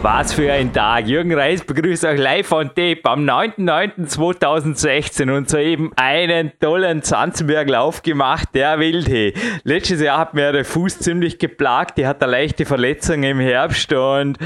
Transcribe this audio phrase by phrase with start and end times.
[0.00, 1.08] Was für ein Tag.
[1.08, 8.50] Jürgen Reis begrüßt euch live on tape am 9.9.2016 und soeben einen tollen Zanzenberg-Lauf gemacht,
[8.54, 9.32] der Wildhe.
[9.64, 13.92] Letztes Jahr hat mir der Fuß ziemlich geplagt, die hat eine leichte Verletzung im Herbst
[13.92, 14.38] und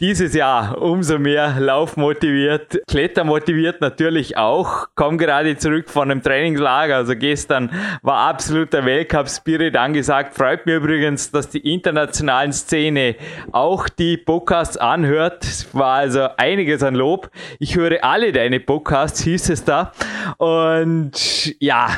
[0.00, 4.86] dieses Jahr umso mehr laufmotiviert, klettermotiviert natürlich auch.
[4.94, 10.34] Komm gerade zurück von einem Trainingslager, also gestern war absoluter Weltcup-Spirit angesagt.
[10.34, 13.16] Freut mich übrigens, dass die internationalen Szene
[13.52, 15.66] auch die Podcasts an anhört.
[15.72, 17.30] War also einiges an Lob.
[17.58, 19.92] Ich höre alle deine Podcasts, hieß es da.
[20.38, 21.88] Und ja,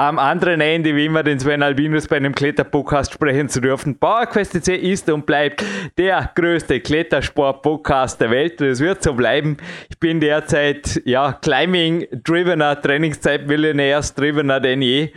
[0.00, 3.98] am anderen Ende, wie immer den Sven Albinus bei einem Kletterpodcast sprechen zu dürfen.
[3.98, 5.62] PowerQuest C ist und bleibt
[5.98, 8.62] der größte Klettersport-Podcast der Welt.
[8.62, 9.58] Das wird so bleiben.
[9.90, 15.10] Ich bin derzeit, ja, Climbing-drivener, Trainingszeit-Millionärs-drivener denn je.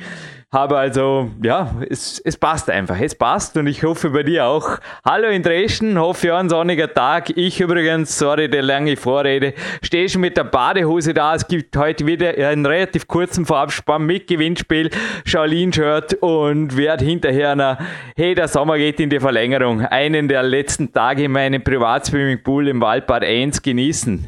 [0.53, 4.77] Habe also, ja, es, es passt einfach, es passt und ich hoffe bei dir auch.
[5.03, 7.35] Hallo in Dresden, hoffe ein sonniger Tag.
[7.35, 11.33] Ich übrigens, sorry, der lange Vorrede, stehe schon mit der Badehose da.
[11.33, 14.91] Es gibt heute wieder einen relativ kurzen Vorabspann mit Gewinnspiel,
[15.25, 17.79] Shaolin-Shirt und werde hinterher einer,
[18.15, 22.79] hey, der Sommer geht in die Verlängerung, einen der letzten Tage in meinem Privatswimmingpool im
[22.79, 24.23] Waldbad 1 genießen.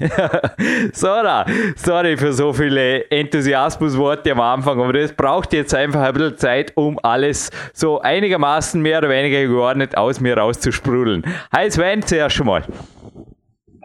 [0.91, 6.14] so, da, sorry für so viele Enthusiasmusworte am Anfang, aber das braucht jetzt einfach ein
[6.15, 11.23] bisschen Zeit, um alles so einigermaßen mehr oder weniger geordnet aus mir rauszusprudeln.
[11.53, 12.63] Hi Sven, zuerst schon mal.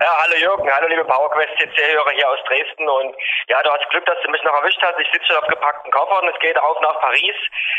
[0.00, 3.14] Ja, hallo Jürgen, hallo liebe PowerQuest CC-Hörer hier aus Dresden und
[3.48, 4.98] ja, du hast Glück, dass du mich noch erwischt hast.
[4.98, 6.26] Ich sitze schon auf gepackten Koffern.
[6.26, 7.36] Es geht auf nach Paris.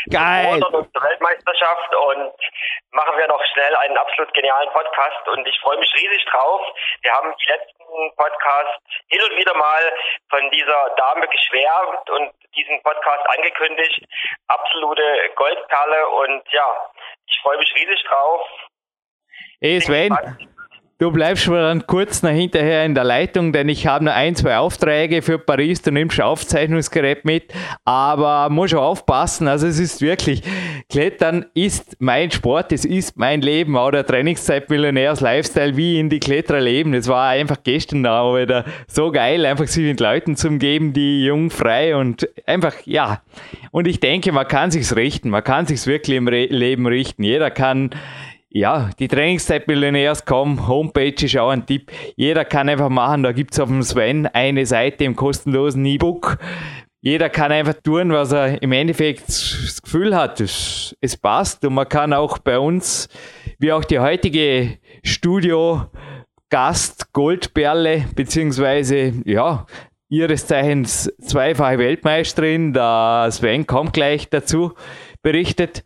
[0.08, 0.62] Geil.
[0.62, 2.32] Und zur Weltmeisterschaft und
[2.92, 6.62] machen wir noch schnell einen absolut genialen Podcast und ich freue mich riesig drauf.
[7.02, 8.78] Wir haben die letzten Podcasts
[9.08, 9.92] hin und wieder mal
[10.30, 14.06] von dieser Dame geschwärmt und diesen Podcast angekündigt.
[14.46, 16.90] Absolute Goldperle und ja,
[17.26, 18.46] ich freue mich riesig drauf.
[19.60, 20.16] Hey Sven.
[21.02, 24.36] Du bleibst schon dann kurz nach hinterher in der Leitung, denn ich habe noch ein,
[24.36, 25.82] zwei Aufträge für Paris.
[25.82, 27.52] Du nimmst ein Aufzeichnungsgerät mit,
[27.84, 29.48] aber muss schon aufpassen.
[29.48, 30.44] Also es ist wirklich,
[30.88, 36.08] Klettern ist mein Sport, es ist mein Leben, auch der Trainingszeit Millionärs Lifestyle, wie in
[36.08, 36.92] die Kletterer leben.
[36.92, 41.24] Das war einfach gestern da wieder so geil, einfach sich mit Leuten zu umgeben, die
[41.24, 43.22] jung, frei und einfach, ja.
[43.72, 47.24] Und ich denke, man kann sich's richten, man kann sich's wirklich im Re Leben richten.
[47.24, 47.90] Jeder kann
[48.54, 51.90] ja, die Trainingszeit Millionärs.com, Homepage ist auch ein Tipp.
[52.16, 56.38] Jeder kann einfach machen, da gibt es auf dem Sven eine Seite im kostenlosen E-Book.
[57.00, 61.64] Jeder kann einfach tun, was er im Endeffekt das Gefühl hat, es, es passt.
[61.64, 63.08] Und man kann auch bei uns,
[63.58, 65.86] wie auch die heutige Studio,
[66.48, 69.66] Gast, Goldperle, beziehungsweise, ja,
[70.10, 74.74] ihres Zeichens zweifache Weltmeisterin, der Sven kommt gleich dazu,
[75.22, 75.82] berichtet.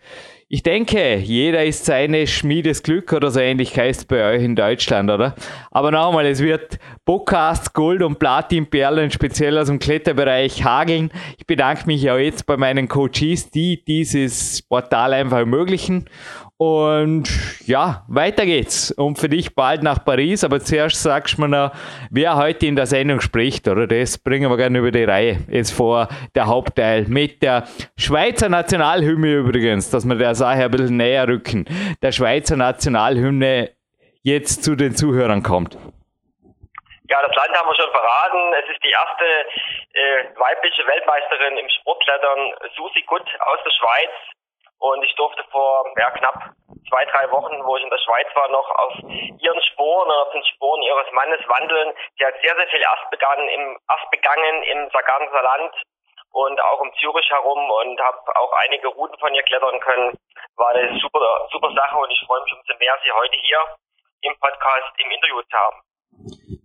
[0.48, 5.10] Ich denke, jeder ist seine Schmiedes Glück oder so ähnlich heißt bei euch in Deutschland,
[5.10, 5.34] oder?
[5.72, 11.10] Aber nochmal, es wird Podcast, Gold und Platin-Perlen speziell aus dem Kletterbereich hageln.
[11.36, 16.04] Ich bedanke mich auch jetzt bei meinen Coaches, die dieses Portal einfach ermöglichen.
[16.59, 17.28] Und
[17.67, 18.91] ja, weiter geht's.
[18.91, 20.43] Und für dich bald nach Paris.
[20.43, 21.72] Aber zuerst sagst du mir noch,
[22.11, 23.87] wer heute in der Sendung spricht, oder?
[23.87, 25.39] Das bringen wir gerne über die Reihe.
[25.49, 27.65] Jetzt vor der Hauptteil mit der
[27.99, 31.67] Schweizer Nationalhymne übrigens, dass wir der Sache ein bisschen näher rücken.
[32.03, 33.73] Der Schweizer Nationalhymne
[34.23, 35.77] jetzt zu den Zuhörern kommt.
[37.09, 38.38] Ja, das Land haben wir schon verraten.
[38.65, 39.25] Es ist die erste
[39.93, 44.35] äh, weibliche Weltmeisterin im Sportklettern, Susi Gutt aus der Schweiz.
[44.78, 46.53] Und ich durfte vor ja, knapp
[46.88, 50.44] zwei, drei Wochen, wo ich in der Schweiz war, noch auf ihren Spuren, auf den
[50.44, 51.92] Spuren ihres Mannes wandeln.
[52.19, 55.75] Sie hat sehr, sehr viel erst begangen im, erst begangen im Sarganser Land
[56.32, 60.19] und auch um Zürich herum und habe auch einige Routen von ihr klettern können.
[60.56, 63.61] War eine super, super Sache und ich freue mich umso mehr, sie heute hier
[64.23, 65.81] im Podcast im Interview zu haben.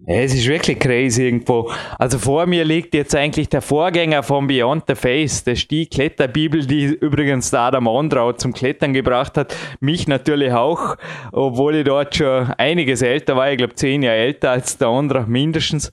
[0.08, 1.72] Es ist wirklich crazy irgendwo.
[2.00, 5.86] Also vor mir liegt jetzt eigentlich der Vorgänger von Beyond the Face, das ist die
[5.86, 9.56] Kletterbibel, die übrigens da der Mondrau zum Klettern gebracht hat.
[9.80, 10.98] Mich natürlich auch,
[11.32, 13.52] obwohl ich dort schon einiges älter war.
[13.52, 15.92] Ich glaube zehn Jahre älter als der Ondrau mindestens.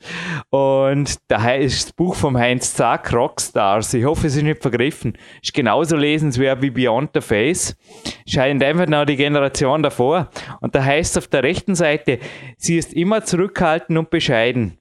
[0.51, 3.93] Und da ist das Buch vom Heinz Zack, Rockstars.
[3.95, 5.19] Ich hoffe, es ist nicht vergriffen.
[5.43, 7.77] Ist genauso lesenswert wie Beyond the Face.
[8.27, 10.31] Scheint einfach noch die Generation davor.
[10.61, 12.19] Und da heißt auf der rechten Seite,
[12.57, 14.79] sie ist immer zurückhaltend und bescheiden,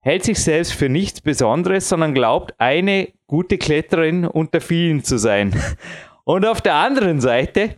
[0.00, 5.54] hält sich selbst für nichts Besonderes, sondern glaubt, eine gute Kletterin unter vielen zu sein.
[6.24, 7.76] Und auf der anderen Seite,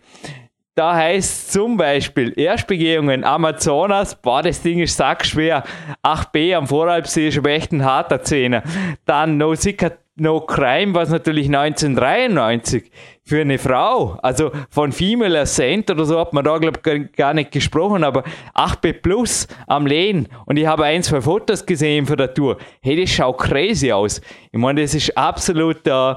[0.75, 5.63] Da heißt zum Beispiel Erstbegehungen Amazonas, boah, das Ding ist sackschwer.
[6.03, 8.63] 8b am Voralpsee ist aber echt ein harter Zehner.
[9.05, 12.91] Dann No Sicker No Crime, was natürlich 1993
[13.25, 17.33] für eine Frau, also von Female Ascent oder so hat man da, glaube ich, gar
[17.33, 18.25] nicht gesprochen, aber
[18.55, 22.59] 8B Plus am Lehn und ich habe ein, zwei Fotos gesehen von der Tour.
[22.83, 24.21] Hey, das schaut crazy aus.
[24.53, 26.15] Ich meine, das ist absolut äh,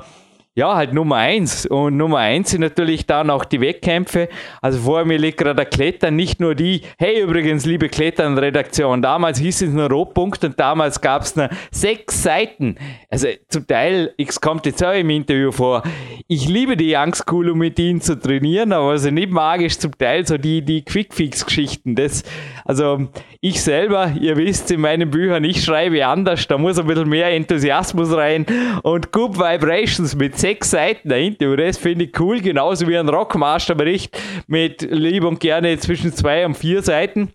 [0.55, 1.65] ja, halt Nummer eins.
[1.65, 4.29] Und Nummer eins sind natürlich dann auch die Wettkämpfe.
[4.61, 9.39] Also vor mir liegt gerade der Klettern, nicht nur die, hey übrigens, liebe Klettern-Redaktion, damals
[9.39, 12.75] hieß es nur Rotpunkt und damals gab es nur sechs Seiten.
[13.09, 15.81] Also zum Teil, es kommt jetzt auch im Interview vor,
[16.27, 19.97] ich liebe die Young School, um mit ihnen zu trainieren, aber also nicht magisch zum
[19.97, 21.95] Teil so die, die Quick-Fix-Geschichten.
[21.95, 22.23] Das,
[22.63, 23.07] also
[23.41, 27.31] ich selber, ihr wisst in meinen Büchern, ich schreibe anders, da muss ein bisschen mehr
[27.31, 28.45] Enthusiasmus rein
[28.83, 31.55] und Good Vibrations mit sechs Seiten dahinter.
[31.55, 36.55] Das finde ich cool, genauso wie ein Rockmaster-Bericht mit lieb und gerne zwischen zwei und
[36.55, 37.31] vier Seiten.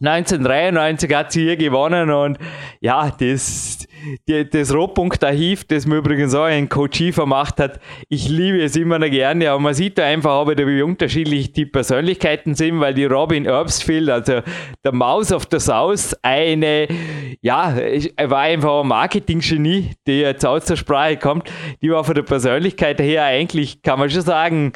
[0.00, 2.38] 1993 hat sie hier gewonnen und
[2.80, 3.84] ja, das,
[4.28, 9.00] die, das Rotpunkt-Archiv, das mir übrigens auch ein Coach vermacht hat, ich liebe es immer
[9.00, 13.06] noch gerne, aber man sieht da einfach wieder, wie unterschiedlich die Persönlichkeiten sind, weil die
[13.06, 14.42] Robin Erbsfield, also
[14.84, 16.86] der Maus of the South, eine,
[17.40, 17.76] ja,
[18.22, 21.50] war einfach ein Marketing-Genie, der jetzt aus der Sprache kommt,
[21.82, 24.72] die war von der Persönlichkeit her eigentlich, kann man schon sagen,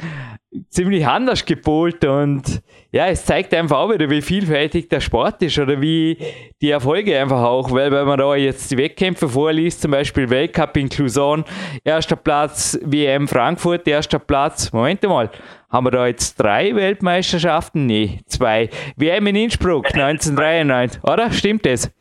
[0.69, 2.61] ziemlich anders gepolt und
[2.91, 6.17] ja, es zeigt einfach auch wieder, wie vielfältig der Sport ist oder wie
[6.61, 10.77] die Erfolge einfach auch, weil wenn man da jetzt die Wettkämpfe vorliest, zum Beispiel Weltcup
[10.77, 11.43] in Cluson,
[11.83, 15.29] erster Platz, WM Frankfurt, erster Platz, Moment mal,
[15.69, 17.87] haben wir da jetzt drei Weltmeisterschaften?
[17.87, 18.69] Nee, zwei.
[18.95, 21.31] WM in Innsbruck 1993, oder?
[21.31, 21.91] Stimmt das?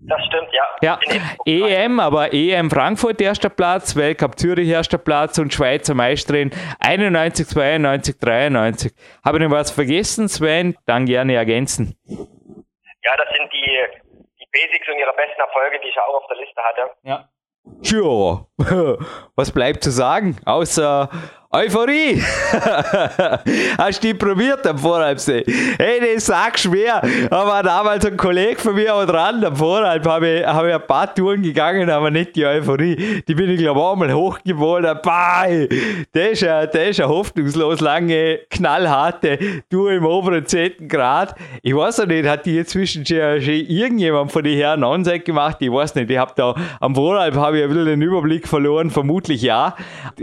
[0.00, 0.64] Das stimmt, ja.
[0.80, 0.98] Ja,
[1.44, 8.18] EM, aber EM Frankfurt erster Platz, Weltcup Zürich erster Platz und Schweizer Meisterin 91, 92,
[8.20, 8.92] 93.
[9.24, 10.76] Habe ich noch was vergessen, Sven?
[10.86, 11.98] Dann gerne ergänzen.
[12.06, 13.78] Ja, das sind die,
[14.40, 16.90] die Basics und ihre besten Erfolge, die ich auch auf der Liste hatte.
[17.02, 17.28] Ja.
[17.82, 18.46] Tja,
[19.36, 21.10] was bleibt zu sagen, außer
[21.50, 22.20] Euphorie!
[23.78, 25.44] Hast du die probiert am Voralpsee?
[25.78, 27.00] Hey, das sag schwer.
[27.30, 29.42] Da war damals ein Kollege von mir dran.
[29.42, 33.22] Am Voralp habe ich, hab ich ein paar Touren gegangen, aber nicht die Euphorie.
[33.26, 35.00] Die bin ich, glaube ich, mal hochgewollt.
[35.00, 35.70] Bye!
[36.12, 39.38] Das ist, eine, das ist eine hoffnungslos lange, knallharte
[39.70, 40.86] Tour im oberen 10.
[40.86, 41.34] Grad.
[41.62, 45.56] Ich weiß auch nicht, hat die inzwischen schon irgendjemand von den Herren Onside gemacht?
[45.60, 46.10] Ich weiß nicht.
[46.10, 48.90] Ich habe da am Voralp habe ich ein bisschen den Überblick verloren.
[48.90, 49.74] Vermutlich ja.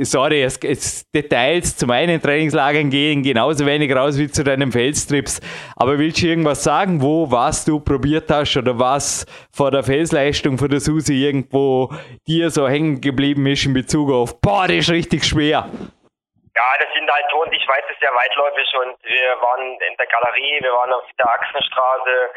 [0.04, 5.40] Sorry, es, es Details zu meinen Trainingslagern gehen genauso wenig raus wie zu deinen Felstrips.
[5.78, 9.26] Aber willst du irgendwas sagen, wo was du probiert hast oder was
[9.56, 11.90] vor der Felsleistung von der Susi irgendwo
[12.28, 15.70] dir so hängen geblieben ist in Bezug auf, boah, das ist richtig schwer?
[16.56, 20.08] Ja, das sind halt Touren, die Schweiz ist sehr weitläufig und wir waren in der
[20.08, 22.32] Galerie, wir waren auf der Achsenstraße,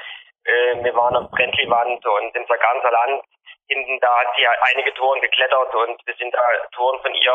[0.45, 3.23] äh, wir waren auf Brentliwand und in unser ganzer Land.
[3.69, 6.41] Hinten da hat sie einige Touren geklettert und wir sind da
[6.73, 7.35] Touren von ihr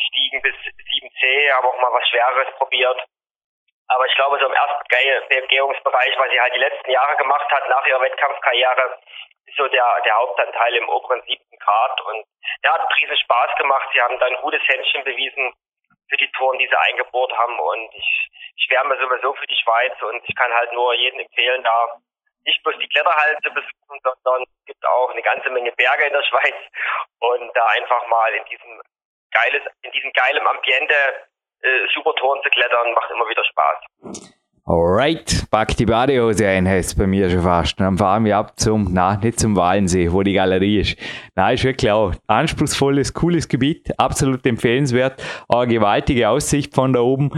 [0.00, 3.04] gestiegen bis 7C, habe auch mal was Schwereres probiert.
[3.88, 4.80] Aber ich glaube, so im ersten
[5.28, 8.98] Begehungsbereich, was sie halt die letzten Jahre gemacht hat, nach ihrer Wettkampfkarriere,
[9.46, 12.00] ist so der, der Hauptanteil im oberen siebten Grad.
[12.02, 12.24] Und
[12.62, 13.88] der hat riesen Spaß gemacht.
[13.92, 15.52] Sie haben da ein gutes Händchen bewiesen
[16.08, 17.58] für die Touren, die sie eingebohrt haben.
[17.58, 18.30] Und ich
[18.66, 21.98] schwärme sowieso für die Schweiz und ich kann halt nur jedem empfehlen, da
[22.44, 26.12] nicht bloß die Kletterhalle zu besuchen, sondern es gibt auch eine ganze Menge Berge in
[26.12, 26.54] der Schweiz
[27.18, 28.80] und da einfach mal in diesem
[29.30, 30.94] geiles, in diesem geilen Ambiente
[31.62, 34.30] äh, super Touren zu klettern, macht immer wieder Spaß.
[34.66, 37.80] Alright, pack die Badehose ein, heißt bei mir schon fast.
[37.80, 40.96] Dann fahren wir ab zum, na, nicht zum Walensee, wo die Galerie ist.
[41.34, 45.20] Na, ist wirklich auch anspruchsvolles, cooles Gebiet, absolut empfehlenswert.
[45.48, 47.30] Eine gewaltige Aussicht von da oben.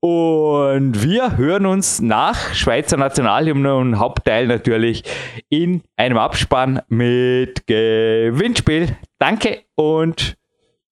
[0.00, 5.04] Und wir hören uns nach Schweizer Nationalhymne und Hauptteil natürlich
[5.48, 8.96] in einem Abspann mit Gewinnspiel.
[9.20, 10.39] Danke und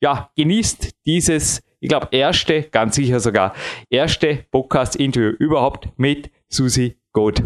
[0.01, 3.55] ja, genießt dieses, ich glaube, erste, ganz sicher sogar,
[3.91, 7.43] erste Podcast-Interview überhaupt mit Susi Goth.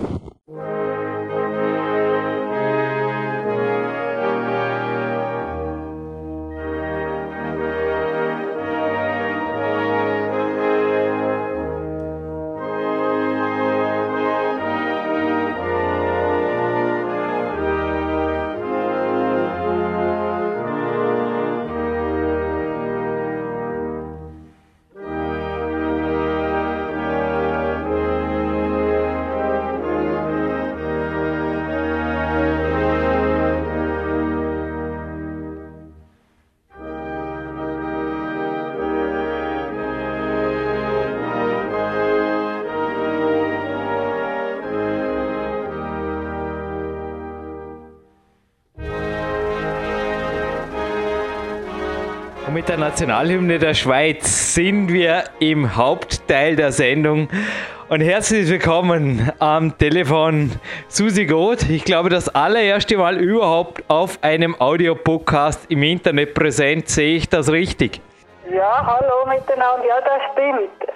[52.63, 57.29] Mit der Nationalhymne der Schweiz sind wir im Hauptteil der Sendung.
[57.89, 60.53] Und herzlich willkommen am Telefon
[60.87, 61.69] Susi Goth.
[61.69, 66.89] Ich glaube, das allererste Mal überhaupt auf einem Audiopodcast im Internet präsent.
[66.89, 68.01] Sehe ich das richtig?
[68.49, 69.85] Ja, hallo miteinander.
[69.85, 70.93] Ja, das stimmt.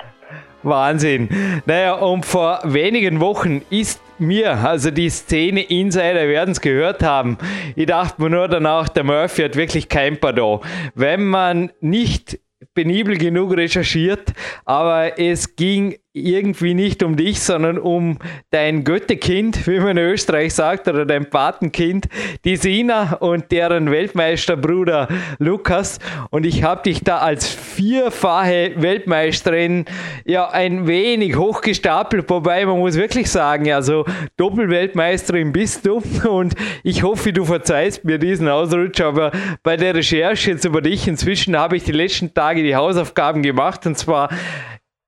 [0.62, 1.62] Wahnsinn.
[1.66, 7.38] Naja, und vor wenigen Wochen ist mir, also die Szene Insider werden es gehört haben.
[7.74, 10.60] Ich dachte mir nur danach, der Murphy hat wirklich kein Pardon.
[10.94, 12.38] Wenn man nicht
[12.74, 14.32] penibel genug recherchiert,
[14.64, 18.18] aber es ging irgendwie nicht um dich, sondern um
[18.50, 22.08] dein Göttekind, wie man in Österreich sagt, oder dein Patenkind,
[22.44, 25.08] die Sina und deren Weltmeisterbruder
[25.38, 25.98] Lukas.
[26.30, 29.84] Und ich habe dich da als vierfache Weltmeisterin
[30.24, 34.06] ja ein wenig hochgestapelt, wobei man muss wirklich sagen, also
[34.38, 36.02] Doppelweltmeisterin bist du.
[36.26, 39.32] Und ich hoffe, du verzeihst mir diesen Ausrutsch, aber
[39.62, 43.86] bei der Recherche jetzt über dich inzwischen habe ich die letzten Tage die Hausaufgaben gemacht.
[43.86, 44.30] Und zwar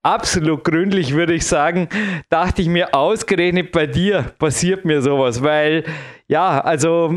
[0.03, 1.89] absolut gründlich, würde ich sagen,
[2.29, 5.83] dachte ich mir, ausgerechnet bei dir passiert mir sowas, weil,
[6.27, 7.13] ja, also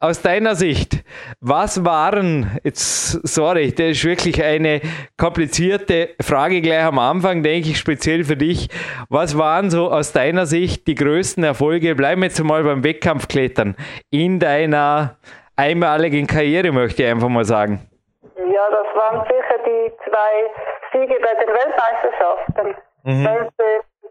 [0.00, 1.02] aus deiner Sicht,
[1.40, 4.80] was waren, jetzt, sorry, das ist wirklich eine
[5.16, 8.68] komplizierte Frage gleich am Anfang, denke ich, speziell für dich.
[9.08, 11.96] Was waren so aus deiner Sicht die größten Erfolge?
[11.96, 13.74] Bleiben wir jetzt mal beim Wettkampfklettern
[14.10, 15.16] in deiner
[15.56, 17.80] einmaligen Karriere, möchte ich einfach mal sagen.
[18.36, 22.76] Ja, das waren sicher die zwei Siege bei den Weltmeisterschaften.
[23.04, 23.26] Mhm.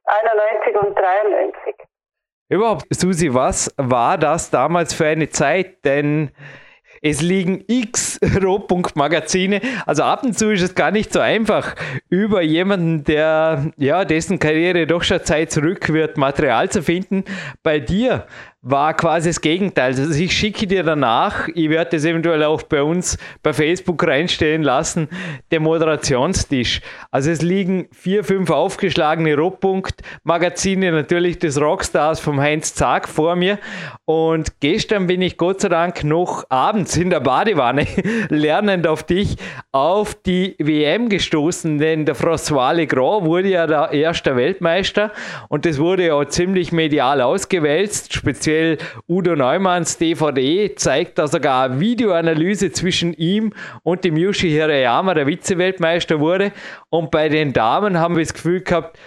[0.08, 1.76] 91 und 93.
[2.50, 5.84] Überhaupt, Susi, was war das damals für eine Zeit?
[5.84, 6.32] Denn
[7.02, 9.62] es liegen x Rohpunktmagazine.
[9.86, 11.76] Also ab und zu ist es gar nicht so einfach,
[12.10, 17.24] über jemanden, der ja dessen Karriere doch schon Zeit zurück wird, Material zu finden.
[17.64, 18.26] Bei dir
[18.70, 19.88] war quasi das Gegenteil.
[19.88, 24.62] Also ich schicke dir danach, ich werde das eventuell auch bei uns bei Facebook reinstellen
[24.62, 25.08] lassen,
[25.52, 26.82] der Moderationstisch.
[27.10, 33.58] Also es liegen vier, fünf aufgeschlagene Rohpunkt-Magazine, natürlich des Rockstars vom Heinz Zag vor mir.
[34.04, 37.88] Und gestern bin ich Gott sei Dank noch abends in der Badewanne
[38.30, 39.38] lernend auf dich
[39.72, 45.14] auf die WM gestoßen, denn der François Legrand wurde ja der erste Weltmeister
[45.48, 51.66] und das wurde ja ziemlich medial ausgewälzt, speziell aktuell Udo Neumanns DVD zeigt da sogar
[51.66, 56.52] eine Videoanalyse zwischen ihm und dem Yushi Hirayama, der Vize-Weltmeister wurde.
[56.90, 58.98] Und bei den Damen haben wir das Gefühl gehabt,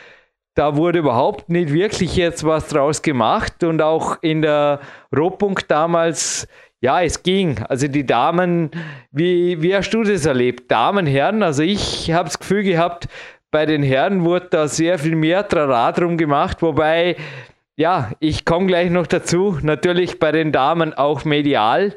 [0.55, 3.65] da wurde überhaupt nicht wirklich jetzt was draus gemacht.
[3.65, 4.81] Und auch in der
[5.17, 6.47] Rohpunkt damals,
[6.81, 7.59] ja, es ging.
[7.69, 8.71] Also die Damen,
[9.11, 10.71] wie, wie hast du das erlebt?
[10.71, 13.09] Damen, Herren, also ich habe das Gefühl gehabt,
[13.51, 17.17] bei den Herren wurde da sehr viel mehr Trara drum gemacht, wobei
[17.81, 19.57] ja, ich komme gleich noch dazu.
[19.63, 21.95] Natürlich bei den Damen auch medial.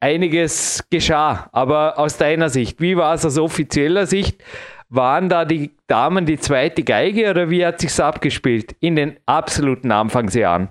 [0.00, 4.42] Einiges geschah, aber aus deiner Sicht, wie war es aus offizieller Sicht?
[4.88, 9.92] Waren da die Damen die zweite Geige oder wie hat sich's abgespielt in den absoluten
[9.92, 10.70] Anfangsjahren?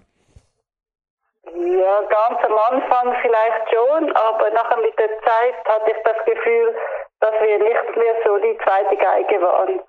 [1.43, 6.73] Ja, ganz am Anfang vielleicht schon, aber nachher mit der Zeit hatte ich das Gefühl,
[7.19, 9.81] dass wir nicht mehr so die zweite Geige waren.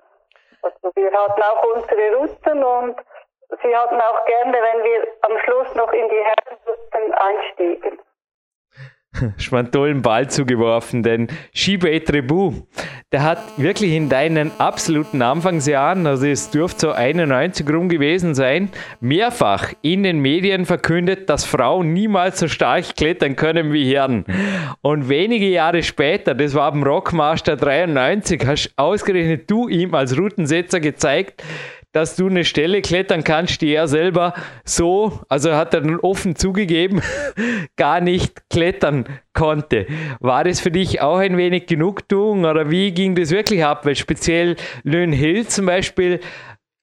[0.60, 2.96] Also wir hatten auch unsere Routen und
[3.50, 7.98] Sie hatten auch gerne, wenn wir am Schluss noch in die Herrenbuchten einstiegen.
[9.38, 12.52] Schwantollen Ball zugeworfen, denn Shibe Trebu,
[13.10, 18.70] der hat wirklich in deinen absoluten Anfangsjahren, also es dürfte so 91 rum gewesen sein,
[19.00, 24.26] mehrfach in den Medien verkündet, dass Frauen niemals so stark klettern können wie Herren.
[24.82, 30.80] Und wenige Jahre später, das war am Rockmaster 93, hast ausgerechnet du ihm als Routensetzer
[30.80, 31.42] gezeigt,
[31.92, 36.36] dass du eine Stelle klettern kannst, die er selber so, also hat er dann offen
[36.36, 37.02] zugegeben,
[37.76, 39.86] gar nicht klettern konnte.
[40.20, 43.86] War das für dich auch ein wenig Genugtuung oder wie ging das wirklich ab?
[43.86, 46.20] Weil speziell Lön Hill zum Beispiel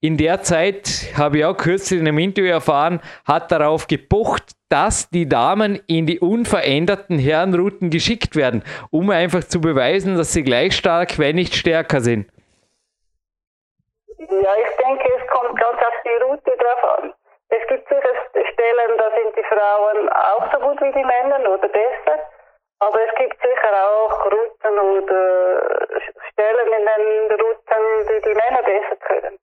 [0.02, 5.10] in der Zeit, habe ich auch kürzlich in einem Interview erfahren, hat darauf gepocht, dass
[5.10, 10.76] die Damen in die unveränderten Herrenrouten geschickt werden, um einfach zu beweisen, dass sie gleich
[10.76, 12.28] stark, wenn nicht stärker sind.
[14.18, 17.14] Ja, ich denke, es kommt ganz auf die Route drauf an.
[17.58, 18.16] Es gibt sicher
[18.54, 22.20] Stellen, da sind die Frauen auch so gut wie die Männer oder besser.
[22.80, 25.88] Aber es gibt sicher auch Routen oder
[26.32, 29.38] Stellen in den Routen, die die Männer besser können.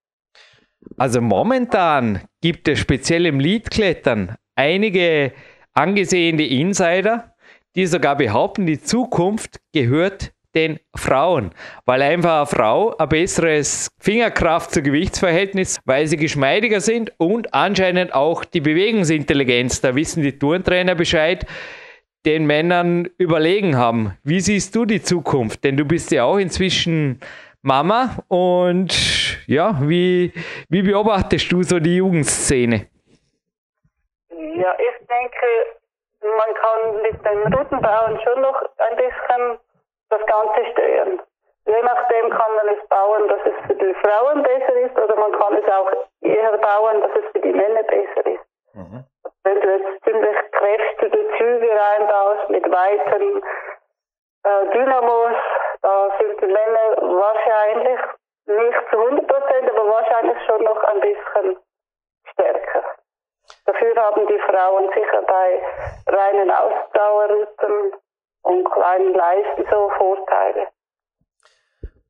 [0.99, 5.33] Also momentan gibt es speziell im Leadklettern einige
[5.73, 7.35] angesehene Insider,
[7.75, 11.52] die sogar behaupten, die Zukunft gehört den Frauen,
[11.87, 18.14] weil einfach eine Frau ein besseres Fingerkraft zu Gewichtsverhältnis, weil sie geschmeidiger sind und anscheinend
[18.14, 21.47] auch die Bewegungsintelligenz, da wissen die Turntrainer Bescheid,
[22.25, 24.16] den Männern überlegen haben.
[24.23, 25.64] Wie siehst du die Zukunft?
[25.64, 27.21] Denn du bist ja auch inzwischen
[27.62, 28.92] Mama und
[29.47, 30.32] ja, wie,
[30.68, 32.87] wie beobachtest du so die Jugendszene?
[34.30, 35.47] Ja, ich denke,
[36.21, 39.59] man kann mit den Routenbauen schon noch ein bisschen
[40.12, 41.23] das Ganze steuern.
[41.64, 45.33] Je nachdem kann man es bauen, dass es für die Frauen besser ist, oder man
[45.33, 45.90] kann es auch
[46.21, 48.45] eher bauen, dass es für die Männer besser ist.
[48.75, 49.04] Mhm.
[49.45, 53.42] Wenn du jetzt ziemlich kräftige Züge reinbaust mit weiten
[54.45, 55.37] äh, Dynamos,
[55.83, 58.00] da sind die Männer wahrscheinlich
[58.47, 61.59] nicht zu 100 Prozent, aber wahrscheinlich schon noch ein bisschen
[62.33, 62.83] stärker.
[63.66, 65.62] Dafür haben die Frauen sicher bei
[66.09, 67.92] reinen Ausdauerrouten
[68.43, 70.69] und kleinen Leisten so Vorteile.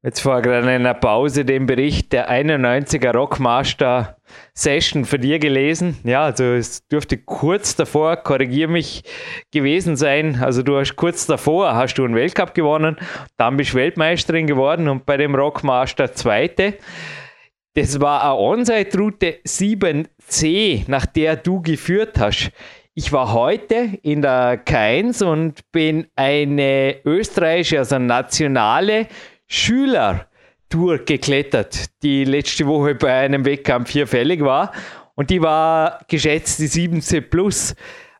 [0.04, 4.16] Jetzt in einer Pause den Bericht der 91er Rockmaster
[4.52, 5.96] Session für dir gelesen.
[6.02, 9.04] Ja, also es dürfte kurz davor, korrigier mich,
[9.52, 10.40] gewesen sein.
[10.42, 12.96] Also du hast kurz davor, hast du einen Weltcup gewonnen,
[13.36, 16.74] dann bist Weltmeisterin geworden und bei dem Rockmaster Zweite.
[17.74, 22.50] Das war eine On-Site-Route 7C, nach der du geführt hast.
[22.94, 29.06] Ich war heute in der K1 und bin eine österreichische, also nationale
[29.46, 34.72] Schüler-Tour geklettert, die letzte Woche bei einem Wettkampf hier fällig war.
[35.14, 37.74] Und die war geschätzt die 7C Plus.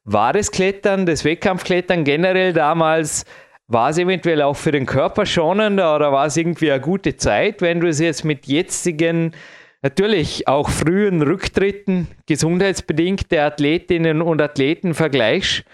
[0.05, 3.27] War das Klettern, das Wettkampfklettern generell damals,
[3.67, 7.61] war es eventuell auch für den Körper schonender oder war es irgendwie eine gute Zeit,
[7.61, 9.35] wenn du es jetzt mit jetzigen
[9.83, 15.65] natürlich auch frühen Rücktritten gesundheitsbedingt der Athletinnen und Athleten vergleichst.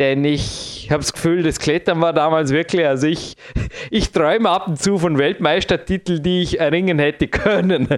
[0.00, 3.36] Denn ich habe das Gefühl, das Klettern war damals wirklich, also ich,
[3.90, 7.88] ich träume ab und zu von Weltmeistertiteln, die ich erringen hätte können,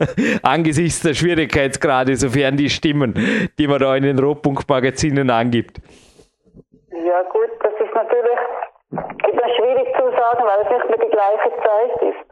[0.42, 3.14] angesichts der Schwierigkeitsgrade, sofern die stimmen,
[3.58, 5.78] die man da in den Rotpunktmagazinen angibt.
[6.90, 8.38] Ja gut, das ist natürlich
[8.92, 12.25] etwas schwierig zu sagen, weil es nicht mehr die gleiche Zeit ist.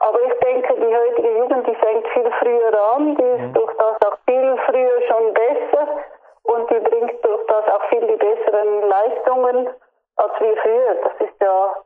[0.00, 3.52] Aber ich denke, die heutige Jugend, die fängt viel früher an, die ist mhm.
[3.52, 6.04] durch das auch viel früher schon besser
[6.44, 9.68] und die bringt durch das auch viel die besseren Leistungen
[10.16, 10.94] als wie früher.
[11.04, 11.76] Das ist ja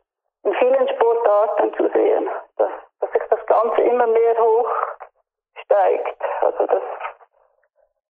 [0.44, 4.70] in vielen Sportarten zu sehen, dass, dass sich das Ganze immer mehr hoch
[5.64, 6.22] steigt.
[6.40, 6.82] Also dass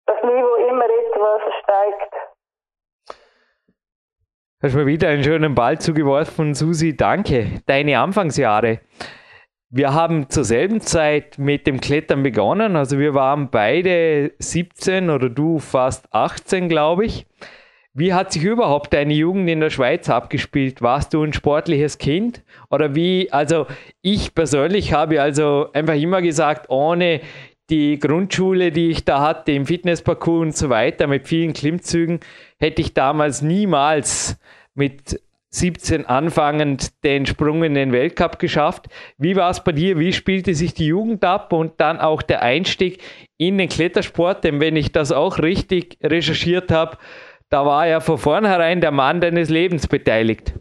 [0.06, 2.14] das Niveau immer etwas steigt.
[4.62, 6.96] Hast mir wieder einen schönen Ball zugeworfen, Susi.
[6.96, 7.60] Danke.
[7.66, 8.80] Deine Anfangsjahre.
[9.72, 12.74] Wir haben zur selben Zeit mit dem Klettern begonnen.
[12.74, 17.24] Also wir waren beide 17 oder du fast 18, glaube ich.
[17.94, 20.82] Wie hat sich überhaupt deine Jugend in der Schweiz abgespielt?
[20.82, 22.42] Warst du ein sportliches Kind?
[22.68, 23.66] Oder wie, also
[24.02, 27.20] ich persönlich habe also einfach immer gesagt, ohne
[27.68, 32.18] die Grundschule, die ich da hatte, im Fitnessparcours und so weiter, mit vielen Klimmzügen,
[32.58, 34.36] hätte ich damals niemals
[34.74, 38.86] mit 17 anfangend den Sprung in den Weltcup geschafft.
[39.18, 39.98] Wie war es bei dir?
[39.98, 43.02] Wie spielte sich die Jugend ab und dann auch der Einstieg
[43.36, 44.44] in den Klettersport?
[44.44, 46.96] Denn wenn ich das auch richtig recherchiert habe,
[47.50, 50.54] da war ja von vornherein der Mann deines Lebens beteiligt.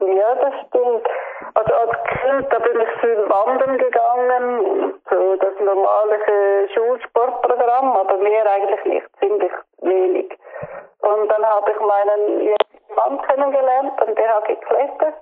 [0.00, 1.06] Ja, das stimmt.
[1.54, 6.18] Also als Kind, da bin ich viel wandern gegangen, so das normale
[6.74, 10.36] Schulsportprogramm, aber mehr eigentlich nicht, ziemlich wenig.
[11.00, 12.40] Und dann habe ich meinen
[12.98, 15.14] Mann kennengelernt und der hat geklettert.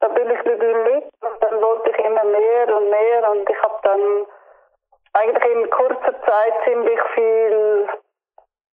[0.00, 3.48] Da bin ich mit ihm mit und dann wollte ich immer mehr und mehr und
[3.48, 4.26] ich habe dann
[5.14, 7.88] eigentlich in kurzer Zeit ziemlich viel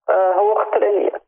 [0.09, 1.22] äh, hochtrainiert.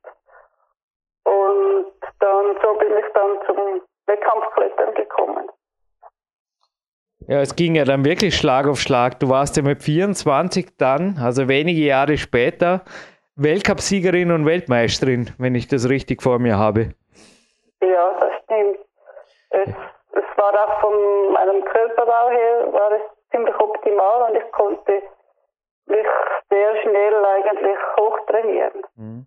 [1.25, 5.51] Und dann so bin ich dann zum Wettkampfklettern gekommen.
[7.29, 9.21] Ja, es ging ja dann wirklich Schlag auf Schlag.
[9.21, 12.83] Du warst ja mit 24 dann, also wenige Jahre später,
[13.37, 16.95] Weltcupsiegerin und Weltmeisterin, wenn ich das richtig vor mir habe.
[17.83, 18.79] Ja, das stimmt.
[19.51, 25.03] Es, es war auch von meinem Körperbau her war es ziemlich optimal und ich konnte
[25.87, 26.07] mich
[26.49, 28.83] sehr schnell eigentlich hochtrainieren.
[28.97, 29.27] Mhm.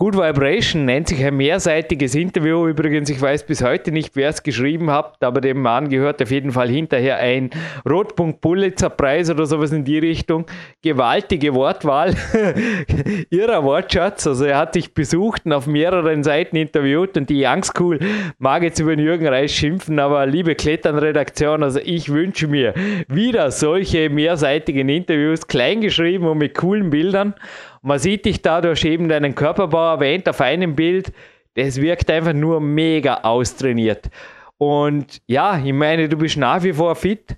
[0.00, 2.66] Good Vibration nennt sich ein mehrseitiges Interview.
[2.66, 6.30] Übrigens, ich weiß bis heute nicht, wer es geschrieben hat, aber dem Mann gehört auf
[6.30, 7.50] jeden Fall hinterher ein
[7.86, 10.46] Rotpunkt Pulitzer Preis oder sowas in die Richtung.
[10.80, 12.14] Gewaltige Wortwahl,
[13.30, 14.26] irrer Wortschatz.
[14.26, 17.98] Also er hat dich besucht und auf mehreren Seiten interviewt und die Youngschool
[18.38, 22.72] mag jetzt über den Jürgen Reis schimpfen, aber liebe Kletternredaktion, also ich wünsche mir
[23.06, 27.34] wieder solche mehrseitigen Interviews, kleingeschrieben und mit coolen Bildern.
[27.82, 31.12] Man sieht dich da, du hast eben deinen Körperbau erwähnt auf einem Bild.
[31.54, 34.10] Das wirkt einfach nur mega austrainiert.
[34.58, 37.36] Und ja, ich meine, du bist nach wie vor fit.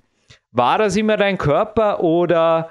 [0.50, 2.70] War das immer dein Körper oder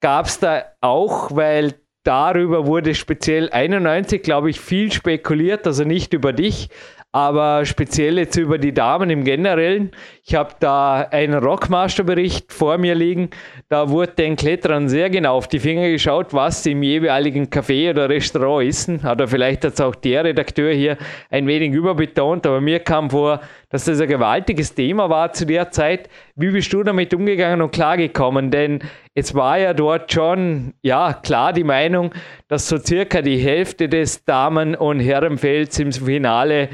[0.00, 1.74] gab es da auch, weil
[2.04, 6.68] darüber wurde speziell 91, glaube ich, viel spekuliert, also nicht über dich,
[7.16, 9.90] aber speziell jetzt über die Damen im Generellen.
[10.22, 13.30] Ich habe da einen Rockmaster-Bericht vor mir liegen.
[13.70, 17.88] Da wurde den Kletterern sehr genau auf die Finger geschaut, was sie im jeweiligen Café
[17.88, 19.02] oder Restaurant essen.
[19.02, 20.98] Hat er vielleicht jetzt auch der Redakteur hier
[21.30, 25.70] ein wenig überbetont, aber mir kam vor, dass das ein gewaltiges Thema war zu der
[25.70, 26.10] Zeit.
[26.34, 28.50] Wie bist du damit umgegangen und klargekommen?
[28.50, 28.80] Denn
[29.14, 32.10] es war ja dort schon, ja, klar die Meinung,
[32.48, 36.68] dass so circa die Hälfte des Damen- und Herrenfelds im Finale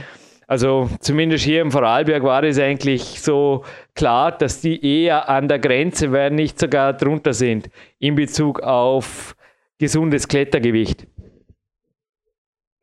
[0.46, 5.58] also zumindest hier im Vorarlberg war es eigentlich so klar, dass die eher an der
[5.58, 9.34] Grenze, wenn nicht sogar drunter sind, in Bezug auf
[9.78, 11.06] gesundes Klettergewicht.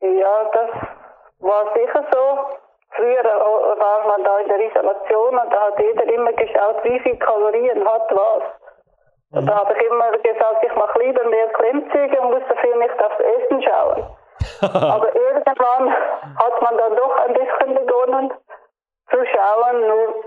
[0.00, 0.70] Ja, das
[1.38, 2.56] war sicher so.
[2.96, 7.16] Früher war man da in der Isolation und da hat jeder immer geschaut, wie viel
[7.16, 8.42] Kalorien hat was.
[9.32, 13.04] Und da habe ich immer gesagt, ich mache lieber mehr Klimmzüge und muss dafür nicht
[13.04, 14.19] aufs Essen schauen.
[14.60, 15.94] Aber irgendwann
[16.36, 18.32] hat man dann doch ein bisschen begonnen
[19.10, 19.86] zu schauen.
[19.86, 20.24] Nur,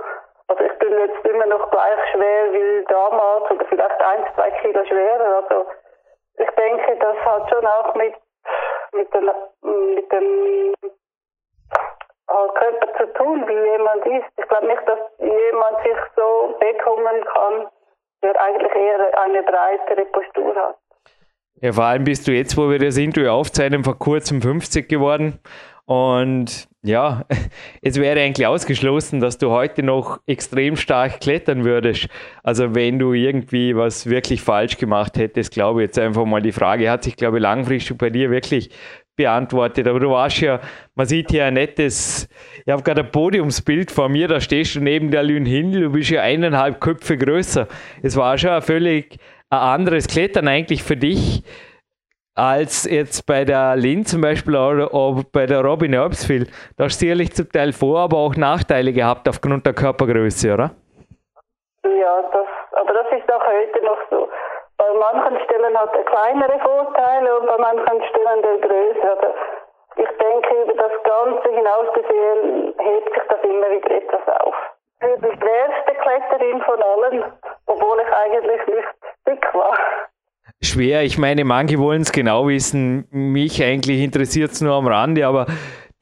[0.48, 4.86] also ich bin jetzt immer noch gleich schwer wie damals oder vielleicht ein, zwei Kilo
[4.86, 5.44] schwerer.
[5.44, 5.66] Also
[6.38, 8.16] ich denke, das hat schon auch mit,
[8.92, 9.32] mit, den,
[9.96, 10.76] mit dem
[12.28, 14.28] Körper zu tun, wie jemand ist.
[14.38, 17.68] Ich glaube nicht, dass jemand sich so bekommen kann,
[18.24, 20.78] der eigentlich eher eine breitere Postur hat.
[21.64, 25.40] Ja, vor allem bist du jetzt, wo wir das Interview aufzeichnen, vor kurzem 50 geworden.
[25.86, 27.24] Und ja,
[27.82, 32.10] es wäre eigentlich ausgeschlossen, dass du heute noch extrem stark klettern würdest.
[32.44, 36.52] Also wenn du irgendwie was wirklich falsch gemacht hättest, glaube ich jetzt einfach mal die
[36.52, 38.70] Frage hat sich, glaube ich, langfristig bei dir wirklich
[39.16, 39.88] beantwortet.
[39.88, 40.60] Aber du warst ja,
[40.96, 42.28] man sieht hier ein nettes,
[42.66, 45.90] ich habe gerade ein Podiumsbild vor mir, da stehst du neben der Lynn Hindel, du
[45.92, 47.70] bist ja eineinhalb Köpfe größer.
[48.02, 49.18] Es war schon ein völlig
[49.62, 51.44] anderes Klettern eigentlich für dich
[52.36, 54.90] als jetzt bei der Lin zum Beispiel oder,
[55.32, 56.50] bei der Robin Erbsfield.
[56.78, 60.72] Da hast du sicherlich zum Teil Vor-, aber auch Nachteile gehabt aufgrund der Körpergröße, oder?
[61.84, 64.30] Ja, das, aber das ist auch heute noch so.
[64.78, 69.12] Bei manchen Stellen hat er kleinere Vorteile und bei manchen Stellen der größere.
[69.12, 69.36] Aber
[69.98, 74.56] ich denke, über das Ganze hinaus gesehen hebt sich das immer wieder etwas auf.
[75.04, 77.24] Bin die schwerste Kletterin von allen,
[77.66, 78.88] obwohl ich eigentlich nicht
[79.28, 79.78] dick war.
[80.62, 83.06] Schwer, ich meine, manche wollen es genau wissen.
[83.12, 85.48] Mich eigentlich interessiert es nur am Rande, aber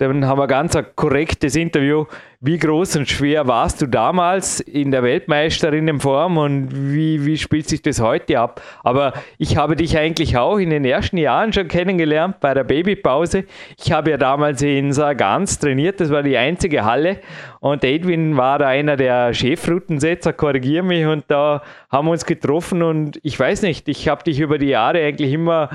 [0.01, 2.05] dann haben wir ganz ein korrektes Interview.
[2.39, 7.83] Wie groß und schwer warst du damals in der Weltmeisterinnenform und wie, wie spielt sich
[7.83, 8.63] das heute ab?
[8.83, 13.45] Aber ich habe dich eigentlich auch in den ersten Jahren schon kennengelernt bei der Babypause.
[13.77, 17.19] Ich habe ja damals in Sargans trainiert, das war die einzige Halle
[17.59, 21.61] und Edwin war da einer der Chefroutensetzer, korrigiere mich, und da
[21.91, 25.31] haben wir uns getroffen und ich weiß nicht, ich habe dich über die Jahre eigentlich
[25.31, 25.69] immer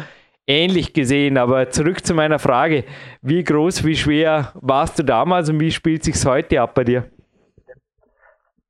[0.47, 1.39] ähnlich gesehen.
[1.39, 2.85] Aber zurück zu meiner Frage.
[3.23, 7.05] Wie groß, wie schwer warst du damals und wie spielt sich heute ab bei dir?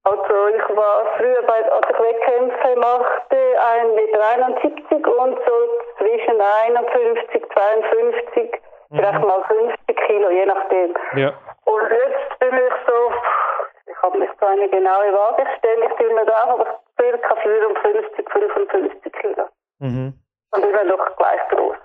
[0.05, 5.57] Also ich war früher bei als ich Wettkämpfe machte, 1,71 Meter und so
[5.99, 8.61] zwischen 51, 52,
[8.91, 8.97] mhm.
[8.97, 10.95] vielleicht mal 50 Kilo, je nachdem.
[11.17, 11.33] Ja.
[11.65, 16.15] Und jetzt bin ich so, ich habe nicht so eine genaue Waage gestellt, ich bin
[16.15, 19.49] mir da, aber circa 54, 55 Kilo.
[19.81, 20.15] Mhm
[20.53, 21.77] und immer noch gleich groß.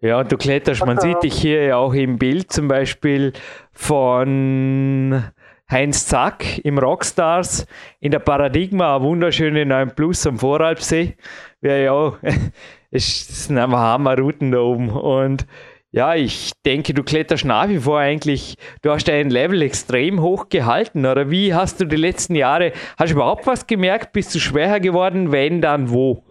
[0.00, 3.32] Ja, du kletterst, man also, sieht dich hier ja auch im Bild zum Beispiel
[3.72, 5.24] von
[5.70, 7.66] Heinz Zack im Rockstars
[8.00, 11.16] in der Paradigma, wunderschöne 9 Plus am Voralpsee.
[11.62, 12.18] Ja auch,
[12.90, 14.90] es sind einfach Hammerrouten da oben.
[14.90, 15.46] Und
[15.90, 20.48] ja, ich denke, du kletterst nach wie vor eigentlich, du hast dein Level extrem hoch
[20.50, 21.06] gehalten.
[21.06, 24.12] Oder wie hast du die letzten Jahre, hast du überhaupt was gemerkt?
[24.12, 25.32] Bist du schwerer geworden?
[25.32, 26.24] Wenn, dann wo?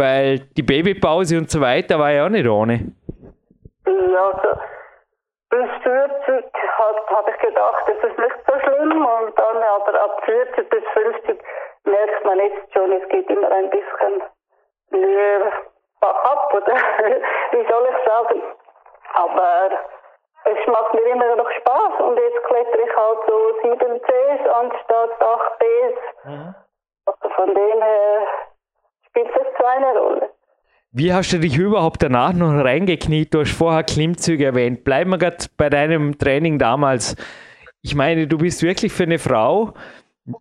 [0.00, 2.96] Weil die Babypause und so weiter war ja auch nicht ohne.
[3.84, 4.60] Ja, also
[5.50, 6.44] bis 40
[7.10, 9.04] habe ich gedacht, das ist nicht so schlimm.
[9.04, 11.42] Und dann aber ab 40 bis 50
[11.84, 14.22] merkt man jetzt schon, es geht immer ein bisschen
[14.88, 15.52] mehr
[16.00, 16.74] ab, oder
[17.52, 18.42] wie soll ich sagen.
[19.12, 19.68] Aber
[20.44, 25.20] es macht mir immer noch Spaß und jetzt klettere ich halt so 7 Cs anstatt
[25.20, 26.24] 8 Bs.
[26.24, 26.54] Mhm.
[27.04, 28.26] Also von dem her
[29.10, 30.30] spielt das so eine Rolle.
[30.92, 33.32] Wie hast du dich überhaupt danach noch reingekniet?
[33.32, 34.82] Du hast vorher Klimmzüge erwähnt.
[34.82, 37.14] Bleiben wir gerade bei deinem Training damals.
[37.82, 39.72] Ich meine, du bist wirklich für eine Frau,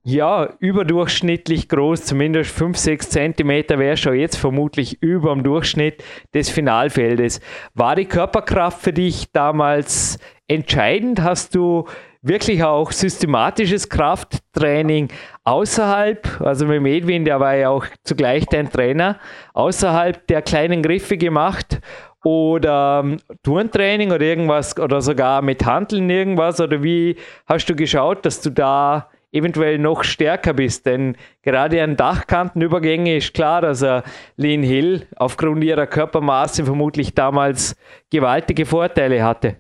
[0.04, 6.04] ja, überdurchschnittlich groß, zumindest 5, 6 Zentimeter wäre schon jetzt vermutlich über dem Durchschnitt
[6.34, 7.40] des Finalfeldes.
[7.76, 11.22] War die Körperkraft für dich damals entscheidend?
[11.22, 11.86] Hast du
[12.22, 15.10] wirklich auch systematisches Krafttraining
[15.44, 19.20] außerhalb, also mit Edwin, der war ja auch zugleich dein Trainer,
[19.54, 21.80] außerhalb der kleinen Griffe gemacht
[22.24, 27.16] oder um, ähm, Turntraining oder irgendwas oder sogar mit Handeln irgendwas oder wie
[27.48, 30.86] hast du geschaut, dass du da eventuell noch stärker bist.
[30.86, 34.04] Denn gerade an Dachkantenübergänge ist klar, dass er
[34.38, 37.76] Lynn Hill aufgrund ihrer Körpermaße vermutlich damals
[38.12, 39.56] gewaltige Vorteile hatte.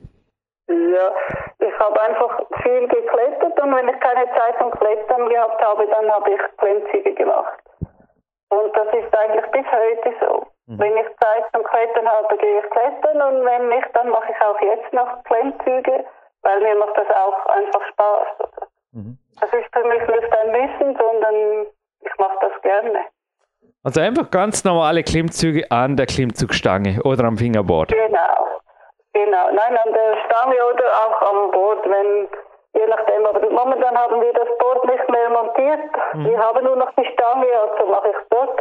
[0.67, 1.11] Ja,
[1.59, 2.38] ich habe einfach
[2.69, 7.13] viel geklettert und wenn ich keine Zeit zum Klettern gehabt habe, dann habe ich Klimmzüge
[7.13, 7.59] gemacht.
[8.49, 10.47] Und das ist eigentlich bis heute so.
[10.67, 10.79] Mhm.
[10.79, 14.41] Wenn ich Zeit zum Klettern habe, gehe ich klettern und wenn nicht, dann mache ich
[14.41, 16.05] auch jetzt noch Klimmzüge,
[16.41, 18.27] weil mir macht das auch einfach Spaß.
[18.93, 19.17] Mhm.
[19.39, 21.67] Das ist für mich nicht ein Wissen, sondern
[22.01, 23.05] ich mache das gerne.
[23.83, 27.89] Also einfach ganz normale Klimmzüge an der Klimmzugstange oder am Fingerboard.
[27.89, 28.47] Genau,
[29.13, 29.45] genau.
[29.51, 32.27] Nein, an der Stange oder auch am Board, wenn
[32.73, 33.25] je nachdem.
[33.25, 35.91] Aber momentan haben wir das Board nicht mehr montiert.
[36.13, 36.25] Mhm.
[36.25, 38.59] Wir haben nur noch die Stange, also mache ich dort.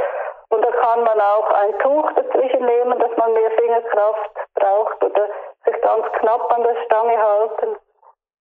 [0.51, 5.29] Und da kann man auch ein Tuch dazwischen nehmen, dass man mehr Fingerkraft braucht oder
[5.66, 7.77] sich ganz knapp an der Stange halten.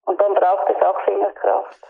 [0.06, 1.82] Und dann braucht es auch Fingerkraft.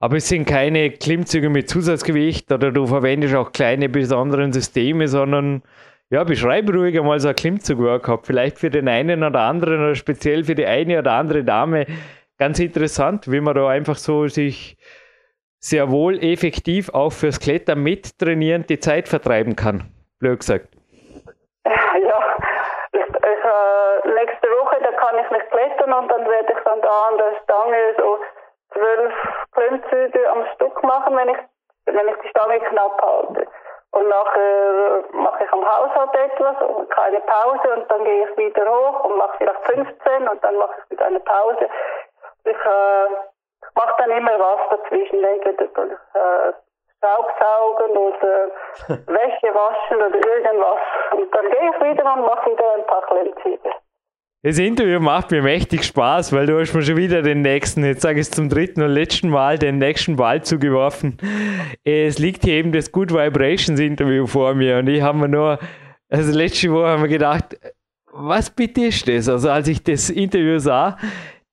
[0.00, 5.62] Aber es sind keine Klimmzüge mit Zusatzgewicht oder du verwendest auch kleine besonderen Systeme, sondern
[6.08, 8.24] ja, beschreib ruhig einmal so ein Klimmzug-Workout.
[8.24, 11.84] Vielleicht für den einen oder anderen oder speziell für die eine oder andere Dame
[12.38, 14.76] ganz interessant, wie man da einfach so sich
[15.60, 19.90] sehr wohl effektiv auch fürs Klettern mittrainieren die Zeit vertreiben kann.
[20.20, 20.68] Blöd gesagt.
[21.64, 22.36] Ja,
[22.92, 26.80] ich, ich, äh, nächste Woche, da kann ich nicht klettern und dann werde ich dann
[26.80, 28.18] da an der Stange so
[28.72, 29.14] zwölf
[29.52, 31.38] Klimmzüge am Stück machen, wenn ich,
[31.86, 33.46] wenn ich die Stange knapp halte.
[33.90, 38.66] Und nachher mache ich am Haushalt etwas und keine Pause und dann gehe ich wieder
[38.70, 41.68] hoch und mache vielleicht 15 und dann mache ich wieder eine Pause.
[42.50, 43.08] Ich äh,
[43.74, 46.52] mache dann immer was dazwischen, entweder äh,
[46.98, 48.48] Staubsaugen oder
[49.06, 50.80] Wäsche waschen oder irgendwas.
[51.12, 53.70] Und dann gehe ich wieder und mache wieder ein paar Klimmzüge.
[54.42, 58.02] Das Interview macht mir mächtig Spaß, weil du hast mir schon wieder den nächsten, jetzt
[58.02, 61.18] sage ich es zum dritten und letzten Mal, den nächsten Ball zugeworfen.
[61.82, 65.58] Es liegt hier eben das Good Vibrations Interview vor mir und ich habe mir nur,
[66.08, 67.58] also letzte Woche haben wir gedacht,
[68.12, 69.28] was bitte ist das?
[69.28, 70.96] Also als ich das Interview sah,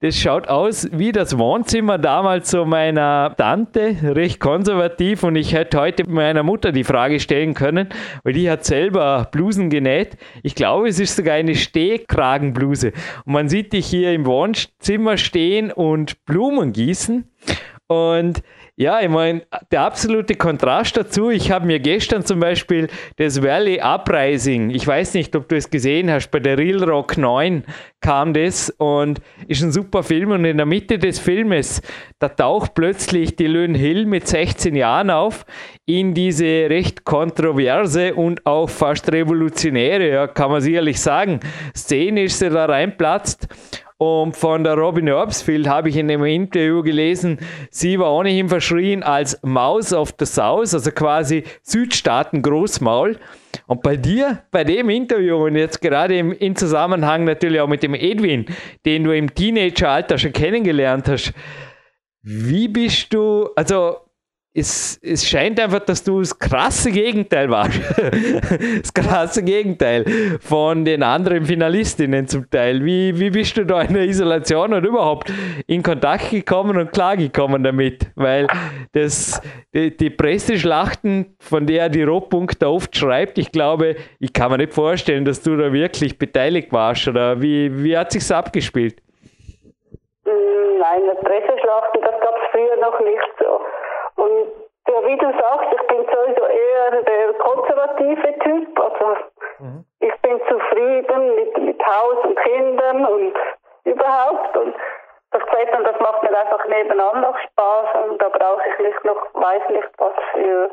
[0.02, 5.24] das schaut aus wie das Wohnzimmer damals zu meiner Tante, recht konservativ.
[5.24, 7.90] Und ich hätte heute meiner Mutter die Frage stellen können,
[8.24, 10.18] weil die hat selber Blusen genäht.
[10.44, 12.92] Ich glaube, es ist sogar eine Stehkragenbluse.
[13.26, 17.32] Und man sieht dich hier im Wohnzimmer stehen und Blumen gießen.
[17.88, 18.44] Und
[18.78, 23.80] ja, ich meine, der absolute Kontrast dazu, ich habe mir gestern zum Beispiel das Valley
[23.80, 27.64] Uprising, ich weiß nicht, ob du es gesehen hast, bei der Real Rock 9
[28.02, 31.82] kam das und ist ein super Film und in der Mitte des Filmes,
[32.20, 35.46] da taucht plötzlich die Lynn Hill mit 16 Jahren auf
[35.86, 41.40] in diese recht kontroverse und auch fast revolutionäre, ja, kann man sicherlich sagen,
[41.74, 43.48] Szene ist sie da reinplatzt
[43.98, 47.40] und von der Robin Herbsfield habe ich in einem Interview gelesen,
[47.72, 53.18] sie war ohnehin verschrien als Maus of the South, also quasi Südstaaten Großmaul.
[53.68, 57.84] Und bei dir, bei dem Interview und jetzt gerade im, im Zusammenhang natürlich auch mit
[57.84, 58.46] dem Edwin,
[58.86, 61.34] den du im Teenageralter schon kennengelernt hast,
[62.22, 64.05] wie bist du, also
[64.58, 67.78] es, es scheint einfach, dass du das krasse Gegenteil warst.
[68.80, 70.06] das krasse Gegenteil
[70.40, 72.84] von den anderen Finalistinnen zum Teil.
[72.86, 75.32] Wie, wie bist du da in der Isolation und überhaupt
[75.68, 78.08] in Kontakt gekommen und klargekommen damit?
[78.16, 78.48] Weil
[78.94, 79.42] das,
[79.74, 84.58] die, die Presseschlachten, von der die Rotpunkt da oft schreibt, ich glaube, ich kann mir
[84.58, 87.10] nicht vorstellen, dass du da wirklich beteiligt warst.
[87.10, 89.02] Oder wie, wie hat sich's abgespielt?
[90.24, 93.60] Nein, Presseschlachten, das gab es früher noch nicht so.
[94.26, 94.52] Und
[94.88, 98.80] ja, wie du sagst, ich bin sowieso eher der konservative Typ.
[98.80, 99.18] Also
[99.60, 99.86] mhm.
[100.00, 103.36] ich bin zufrieden mit, mit Haus und Kindern und
[103.84, 104.58] überhaupt.
[104.58, 104.76] Und
[105.32, 109.34] das Klettern, das macht mir einfach nebenan noch Spaß und da brauche ich nicht noch,
[109.34, 110.72] weiß nicht was für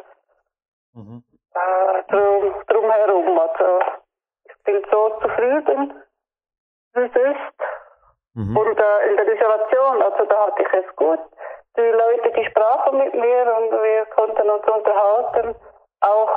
[0.95, 1.23] mhm.
[1.55, 3.39] äh, drum, drumherum.
[3.39, 3.81] Also
[4.45, 6.03] ich bin so zufrieden,
[6.95, 7.59] wie es ist.
[8.35, 8.57] Mhm.
[8.57, 11.21] Und äh, in der Isolation, also da hatte ich es gut
[11.77, 15.55] die Leute, die sprachen mit mir und wir konnten uns unterhalten,
[16.01, 16.31] auch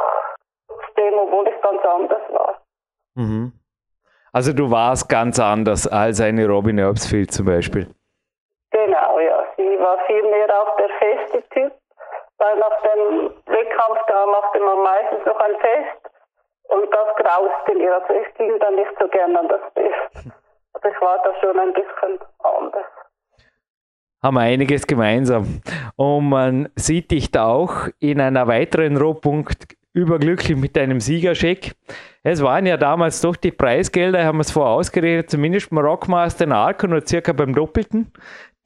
[0.97, 2.61] dem, obwohl ich ganz anders war.
[3.15, 3.53] Mhm.
[4.31, 7.87] Also du warst ganz anders als eine Robin Erbsfield zum Beispiel.
[8.71, 9.45] Genau, ja.
[9.55, 11.71] Sie war viel mehr auch der feste Typ,
[12.37, 16.11] weil nach dem Wettkampf da machte man meistens noch ein Fest
[16.67, 17.95] und das grauste mir.
[17.95, 20.33] Also ich ging dann nicht so gern an das Fest.
[20.75, 22.85] Also ich war da schon ein bisschen anders.
[24.25, 25.61] Haben wir einiges gemeinsam.
[25.95, 31.73] Und man sieht dich da auch in einer weiteren Rohpunkt überglücklich mit deinem Siegerscheck.
[32.23, 36.45] Es waren ja damals doch die Preisgelder, haben wir es vorher ausgerechnet, zumindest beim Rockmaster
[36.45, 38.11] in Arco nur circa beim Doppelten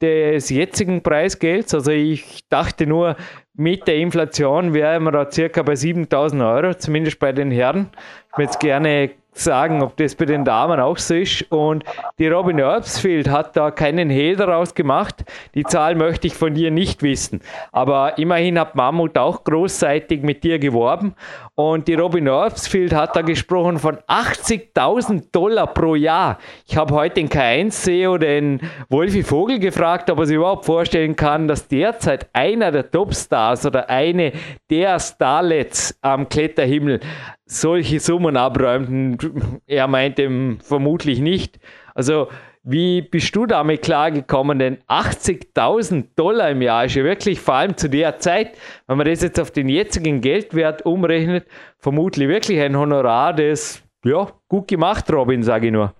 [0.00, 1.74] des jetzigen Preisgelds.
[1.74, 3.16] Also ich dachte nur,
[3.52, 7.90] mit der Inflation wären wir da circa bei 7000 Euro, zumindest bei den Herren.
[8.30, 9.10] Ich würde jetzt gerne
[9.42, 11.42] sagen, ob das bei den Damen auch so ist.
[11.50, 11.84] Und
[12.18, 15.24] die Robin Erbsfield hat da keinen Hehl daraus gemacht.
[15.54, 17.40] Die Zahl möchte ich von dir nicht wissen.
[17.72, 21.14] Aber immerhin hat Mammut auch großseitig mit dir geworben.
[21.60, 26.38] Und die Robin Erbsfield hat da gesprochen von 80.000 Dollar pro Jahr.
[26.66, 31.48] Ich habe heute den K1-CEO, den Wolfi Vogel, gefragt, ob er sich überhaupt vorstellen kann,
[31.48, 34.32] dass derzeit einer der Topstars oder eine
[34.70, 37.00] der Starlets am Kletterhimmel
[37.44, 39.30] solche Summen abräumt.
[39.66, 41.58] Er meinte vermutlich nicht.
[41.94, 42.28] Also,
[42.62, 44.58] wie bist du damit klargekommen?
[44.58, 48.52] Denn 80.000 Dollar im Jahr ist ja wirklich, vor allem zu der Zeit,
[48.86, 51.46] wenn man das jetzt auf den jetzigen Geldwert umrechnet,
[51.78, 55.92] vermutlich wirklich ein Honorar, das, ja, gut gemacht, Robin, sage ich nur.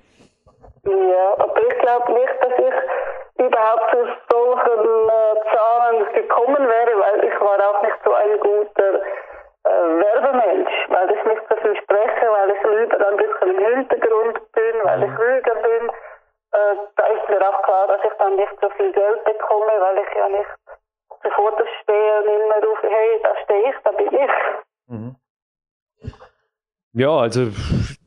[0.84, 3.98] Ja, aber ich glaube nicht, dass ich überhaupt zu
[4.30, 8.94] solchen äh, Zahlen gekommen wäre, weil ich war auch nicht so ein guter
[9.64, 14.52] äh, Werbemensch, weil ich nicht so viel spreche, weil ich lieber ein bisschen im Hintergrund
[14.52, 15.90] bin, weil ich ruhiger bin.
[16.52, 19.98] Äh, da ist mir auch klar, dass ich dann nicht so viel Geld bekomme, weil
[19.98, 20.50] ich ja nicht
[21.22, 24.30] zu Fotos stehe und immer rufe, hey, da stehe ich, da bin ich.
[24.88, 25.16] Mhm.
[26.92, 27.50] Ja, also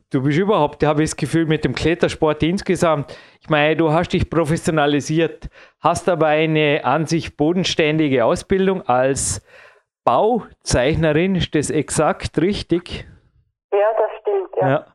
[0.10, 4.10] du bist überhaupt, habe ich das Gefühl, mit dem Klettersport insgesamt, ich meine, du hast
[4.10, 9.46] dich professionalisiert, hast aber eine an sich bodenständige Ausbildung als
[10.04, 13.06] Bauzeichnerin, ist das exakt richtig?
[13.72, 14.70] Ja, das stimmt, ja.
[14.70, 14.86] ja.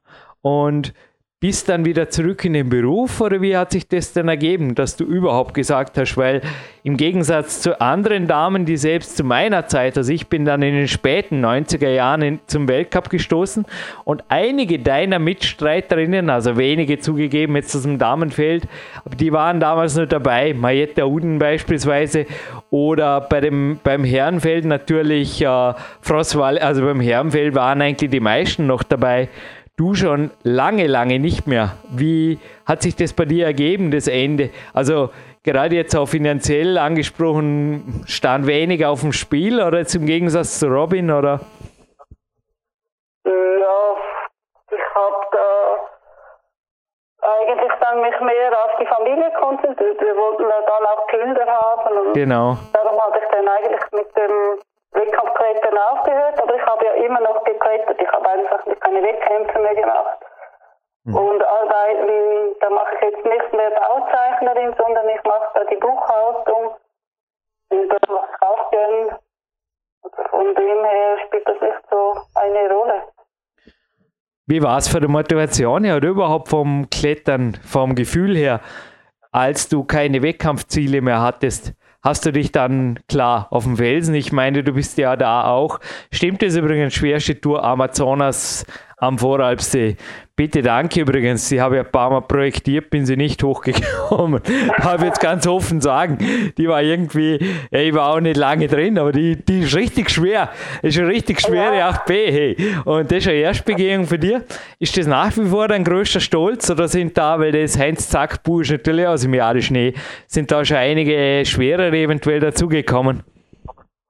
[0.42, 0.92] Und
[1.40, 4.96] bist dann wieder zurück in den Beruf oder wie hat sich das denn ergeben, dass
[4.96, 6.40] du überhaupt gesagt hast, weil
[6.82, 10.74] im Gegensatz zu anderen Damen, die selbst zu meiner Zeit, also ich bin dann in
[10.74, 13.66] den späten 90er Jahren in, zum Weltcup gestoßen
[14.02, 18.66] und einige deiner Mitstreiterinnen, also wenige zugegeben jetzt aus dem Damenfeld,
[19.16, 22.26] die waren damals nur dabei, Marietta Uden beispielsweise
[22.70, 28.66] oder bei dem, beim Herrenfeld natürlich äh, Frostwall, also beim Herrenfeld waren eigentlich die meisten
[28.66, 29.28] noch dabei
[29.78, 31.76] du schon lange, lange nicht mehr.
[31.88, 34.50] Wie hat sich das bei dir ergeben, das Ende?
[34.74, 35.10] Also
[35.44, 40.66] gerade jetzt auch finanziell angesprochen, stand weniger auf dem Spiel oder jetzt im Gegensatz zu
[40.66, 41.40] Robin oder?
[43.24, 43.96] Ja,
[44.70, 45.48] ich habe da
[47.22, 50.00] eigentlich dann mich mehr auf die Familie konzentriert.
[50.00, 52.12] Wir wollten dann auch Kinder haben.
[52.14, 52.56] genau.
[52.72, 54.58] Darum habe ich dann eigentlich mit dem
[54.92, 58.00] Wettkampfklettern aufgehört, aber ich habe immer noch geklettert.
[58.00, 60.18] Ich habe einfach keine Wettkämpfe mehr gemacht.
[61.04, 61.16] Mhm.
[61.16, 66.76] Und arbeiten, da mache ich jetzt nicht mehr Bauzeichnerin, sondern ich mache da die Buchhaltung.
[67.70, 69.18] Und das mache ich auch gern.
[70.02, 73.02] Also von dem her spielt das nicht so eine Rolle.
[74.46, 78.60] Wie war es für die Motivation her oder überhaupt vom Klettern, vom Gefühl her,
[79.30, 81.74] als du keine Wettkampfziele mehr hattest?
[82.02, 84.14] Hast du dich dann klar auf dem Felsen.
[84.14, 85.80] Ich meine, du bist ja da auch.
[86.12, 88.64] Stimmt es übrigens, schwerste Tour Amazonas
[89.00, 89.96] am Voralpsee.
[90.34, 91.48] Bitte danke übrigens.
[91.48, 94.40] Sie habe ein paar Mal projektiert, bin sie nicht hochgekommen.
[94.80, 96.18] habe jetzt ganz offen sagen,
[96.56, 97.38] die war irgendwie,
[97.70, 100.50] ja, ich war auch nicht lange drin, aber die, die ist richtig schwer.
[100.82, 102.30] Ist eine richtig schwere 8B.
[102.30, 102.56] Hey.
[102.84, 104.38] Und das ist eine Erstbegehung für dich.
[104.78, 108.40] Ist das nach wie vor dein größter Stolz oder sind da, weil das Heinz Zack
[108.60, 109.94] ist natürlich aus dem Jahre Schnee,
[110.26, 113.24] sind da schon einige schwerere eventuell dazugekommen?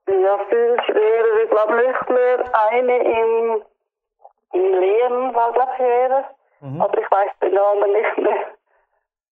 [0.07, 1.43] Ja, viel schwerer.
[1.43, 3.61] Ich glaube nicht mehr eine in
[4.53, 6.25] in Lehren war, glaube ich, wäre.
[6.61, 6.81] Mhm.
[6.81, 8.45] Aber ich weiß den Namen nicht mehr.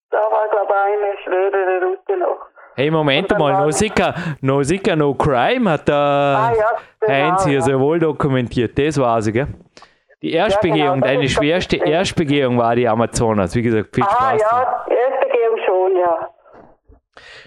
[0.09, 2.47] Da war, glaube ich, eine schwerere Route noch.
[2.75, 7.61] Hey, Moment mal, Nausicaa, Nausicaa No Crime hat da ah, ja, genau, Heinz hier ja.
[7.61, 8.77] sehr wohl dokumentiert.
[8.77, 9.47] Das war sie, gell?
[10.21, 13.55] Die Erstbegehung, ja, genau, deine schwerste Erstbegehung war die Amazonas.
[13.55, 14.43] Wie gesagt, viel ah, Spaß.
[14.43, 16.29] Ah, ja, die Erstbegehung schon, ja.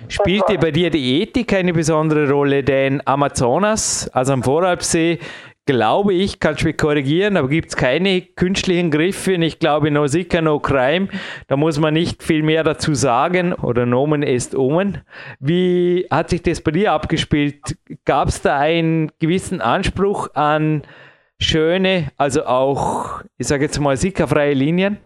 [0.09, 2.65] Spielte bei dir die Ethik eine besondere Rolle?
[2.65, 5.21] Denn Amazonas, also am Voralpsee,
[5.67, 9.33] glaube ich, kannst du mich korrigieren, aber gibt es keine künstlichen Griffe.
[9.35, 11.09] Ich glaube, no sicker, no crime.
[11.49, 15.03] Da muss man nicht viel mehr dazu sagen oder Nomen est Omen.
[15.39, 17.77] Wie hat sich das bei dir abgespielt?
[18.05, 20.83] Gab es da einen gewissen Anspruch an
[21.41, 24.99] schöne, also auch, ich sage jetzt mal, sickerfreie Linien?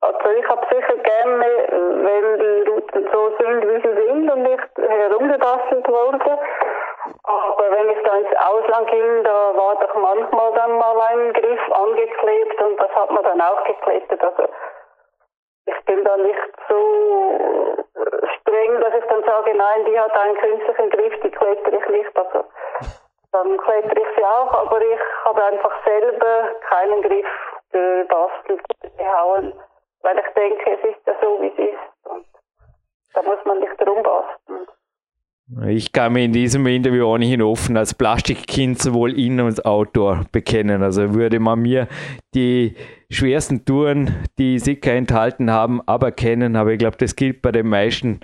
[0.00, 1.46] Also ich habe sicher gerne,
[2.04, 6.20] wenn die Routen so sind, wie sie sind und nicht herumgebastelt wurden.
[7.22, 11.72] Aber wenn es da ins Ausland ging, da war doch manchmal dann mal ein Griff
[11.72, 14.22] angeklebt und das hat man dann auch geklettert.
[14.22, 14.48] Also
[15.66, 17.76] ich bin da nicht so
[18.40, 22.16] streng, dass ich dann sage, nein, die hat einen künstlichen Griff, die klettere ich nicht.
[22.16, 22.44] Also
[23.32, 27.26] dann klettere ich sie auch, aber ich habe einfach selber keinen Griff
[27.72, 28.62] gebastelt,
[28.96, 29.52] gehauen,
[30.02, 32.06] weil ich denke, es ist ja so, wie es ist.
[32.06, 32.26] Und
[33.14, 34.68] da muss man nicht drum basteln.
[35.66, 40.82] Ich kann mich in diesem Interview ohnehin offen als Plastikkind sowohl in- und outdoor bekennen.
[40.82, 41.86] Also würde man mir
[42.34, 42.74] die
[43.10, 48.20] schwersten Touren, die Sicker enthalten haben, aberkennen, aber ich glaube, das gilt bei den meisten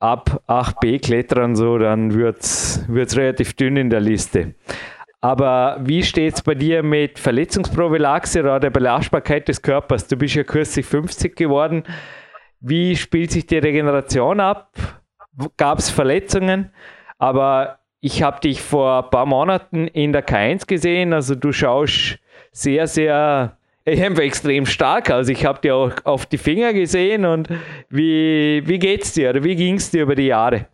[0.00, 4.54] ab 8b-Klettern so, dann wird es relativ dünn in der Liste.
[5.20, 10.08] Aber wie steht es bei dir mit Verletzungsprophylaxe oder der Belastbarkeit des Körpers?
[10.08, 11.84] Du bist ja kürzlich 50 geworden.
[12.58, 15.01] Wie spielt sich die Regeneration ab?
[15.56, 16.72] Gab es Verletzungen?
[17.18, 21.12] Aber ich habe dich vor ein paar Monaten in der K1 gesehen.
[21.12, 22.18] Also du schaust
[22.50, 25.28] sehr, sehr extrem stark aus.
[25.28, 27.24] Ich habe dir auch auf die Finger gesehen.
[27.24, 27.48] Und
[27.88, 30.66] wie, wie geht's dir oder wie ging es dir über die Jahre?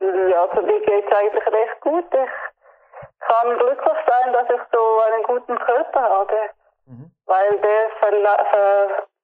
[0.00, 2.04] Ja, also mir geht es eigentlich recht gut.
[2.12, 6.36] Ich kann glücklich sein, dass ich so einen guten Körper habe.
[6.86, 7.10] Mhm.
[7.26, 7.90] Weil der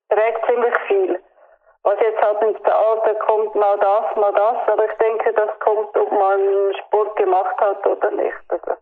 [0.08, 1.20] verträgt ziemlich viel.
[1.84, 4.56] Was jetzt halt ins Alter kommt, mal das, mal das.
[4.72, 6.40] Aber ich denke, das kommt, ob man
[6.80, 8.42] Sport gemacht hat oder nicht.
[8.48, 8.72] Also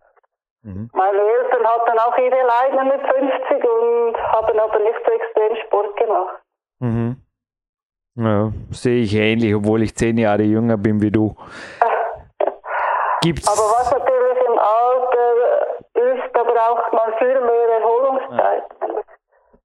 [0.62, 0.88] mhm.
[0.92, 5.96] Meine Eltern hatten auch ihre Leiden mit 50 und haben aber nicht so extrem Sport
[5.96, 6.42] gemacht.
[6.78, 7.16] Mhm.
[8.14, 11.34] Ja, sehe ich ähnlich, obwohl ich zehn Jahre jünger bin wie du.
[13.22, 15.32] Gibt's aber was natürlich im Alter
[15.94, 18.64] ist, da braucht man viel mehr Erholungszeit.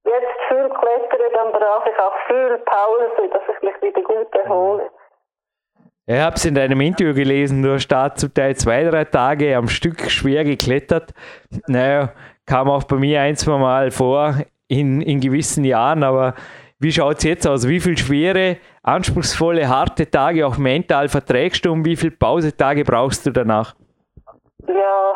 [0.08, 4.90] Jetzt viel klettere, dann brauche ich auch viel Pause, dass ich mich wieder gut erhole.
[6.06, 9.54] Ich habe es in deinem Interview gelesen, du hast da zum Teil zwei, drei Tage
[9.54, 11.12] am Stück schwer geklettert.
[11.66, 12.14] Naja,
[12.46, 14.36] kam auch bei mir ein, zwei Mal vor
[14.68, 16.34] in, in gewissen Jahren, aber
[16.78, 17.68] wie schaut es jetzt aus?
[17.68, 23.26] Wie viele schwere, anspruchsvolle, harte Tage auch mental verträgst du und wie viele Pausetage brauchst
[23.26, 23.74] du danach?
[24.66, 25.14] Ja,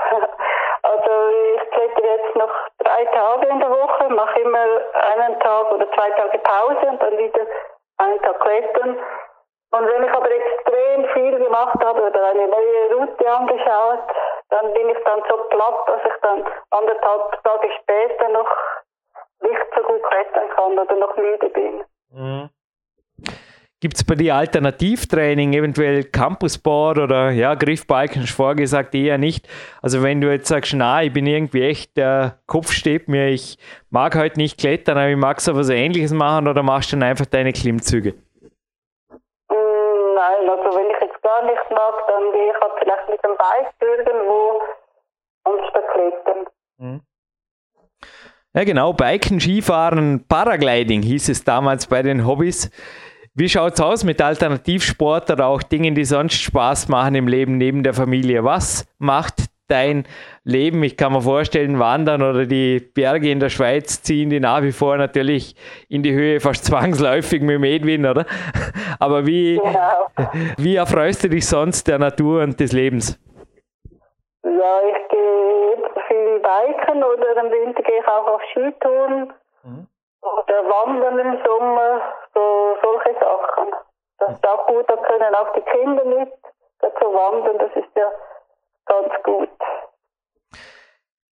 [2.93, 4.67] drei Tage in der Woche, mache immer
[5.15, 7.47] einen Tag oder zwei Tage Pause und dann wieder
[7.99, 8.99] einen Tag klettern.
[9.71, 14.05] Und wenn ich aber extrem viel gemacht habe oder eine neue Route angeschaut,
[14.51, 18.51] dann bin ich dann so platt, dass ich dann anderthalb Tage später noch
[19.41, 21.85] nicht so gut klettern kann oder noch müde bin.
[22.11, 22.51] Mhm.
[23.83, 29.49] Gibt es bei dir Alternativtraining, eventuell Campusboard oder ja, Griffbalken, vorgesagt, eher nicht.
[29.83, 33.59] Also wenn du jetzt sagst, na, ich bin irgendwie echt, der Kopf steht mir, ich
[33.91, 37.09] mag heute nicht klettern, aber ich mag so was ähnliches machen oder machst du dann
[37.09, 38.13] einfach deine Klimmzüge?
[38.13, 38.21] Mm,
[39.51, 43.37] nein, also wenn ich jetzt gar nichts mag, dann gehe ich halt vielleicht mit dem
[43.37, 44.63] Bike irgendwo
[45.43, 46.47] anstatt klettern.
[46.79, 47.01] Mhm.
[48.55, 52.71] Ja genau, Biken, Skifahren, Paragliding hieß es damals bei den Hobbys.
[53.35, 57.57] Wie schaut es aus mit Alternativsport oder auch Dingen, die sonst Spaß machen im Leben
[57.57, 58.45] neben der Familie?
[58.45, 60.05] Was macht dein
[60.45, 60.83] Leben?
[60.83, 64.73] Ich kann mir vorstellen, Wandern oder die Berge in der Schweiz ziehen die nach wie
[64.73, 65.57] vor natürlich
[65.89, 68.27] in die Höhe fast zwangsläufig mit dem Edwin, oder?
[68.99, 70.09] Aber wie, genau.
[70.59, 73.19] wie erfreust du dich sonst der Natur und des Lebens?
[74.45, 79.33] Ja, ich gehe viel biken oder im Winter gehe ich auch auf Skitouren.
[79.65, 79.87] Mhm.
[80.23, 82.01] Oder Wandern im Sommer,
[82.33, 83.75] so solche Sachen.
[84.19, 86.33] Das ist auch gut, da können auch die Kinder mit
[86.79, 88.11] dazu wandern, das ist ja
[88.87, 89.49] ganz gut.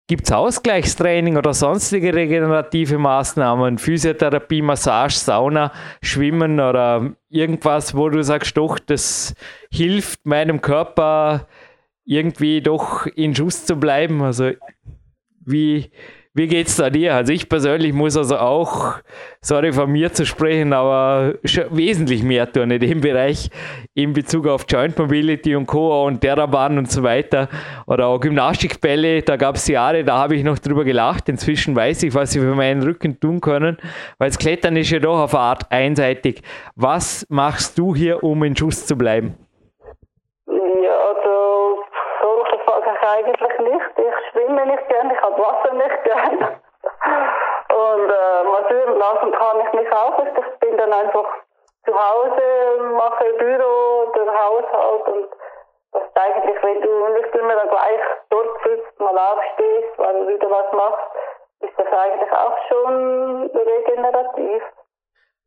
[0.07, 5.70] Gibt es Ausgleichstraining oder sonstige regenerative Maßnahmen, Physiotherapie, Massage, Sauna,
[6.01, 9.34] Schwimmen oder irgendwas, wo du sagst, doch, das
[9.70, 11.47] hilft meinem Körper
[12.07, 14.22] irgendwie doch in Schuss zu bleiben?
[14.22, 14.53] Also
[15.45, 15.93] wie,
[16.39, 17.16] wie geht's da dir?
[17.16, 18.95] Also ich persönlich muss also auch,
[19.41, 21.34] sorry von mir zu sprechen, aber
[21.70, 23.51] wesentlich mehr tun in dem Bereich
[23.95, 26.07] in Bezug auf Joint Mobility und Co.
[26.07, 27.49] und Terrabahn und so weiter.
[27.89, 31.28] Oder auch Gymnastikbälle, da gab es Jahre, da habe ich noch drüber gelacht.
[31.28, 33.76] Inzwischen weiß ich, was sie für meinen Rücken tun können,
[34.18, 36.43] weil das Klettern ist ja doch auf eine Art einseitig.
[36.76, 39.34] Was machst du hier, um in Schuss zu bleiben?
[43.09, 43.98] eigentlich nicht.
[44.49, 46.39] Ich schwimme nicht gern, ich habe Wasser nicht gern.
[47.69, 50.39] Und äh, massieren lassen kann ich mich auch nicht.
[50.39, 51.27] Ich bin dann einfach
[51.85, 55.29] zu Hause, mache Büro oder Haushalt und
[55.93, 60.29] das ist eigentlich, wenn du nicht immer dann gleich dort sitzt, mal aufstehst, weil du
[60.29, 61.07] wieder was machst,
[61.61, 64.63] ist das eigentlich auch schon regenerativ.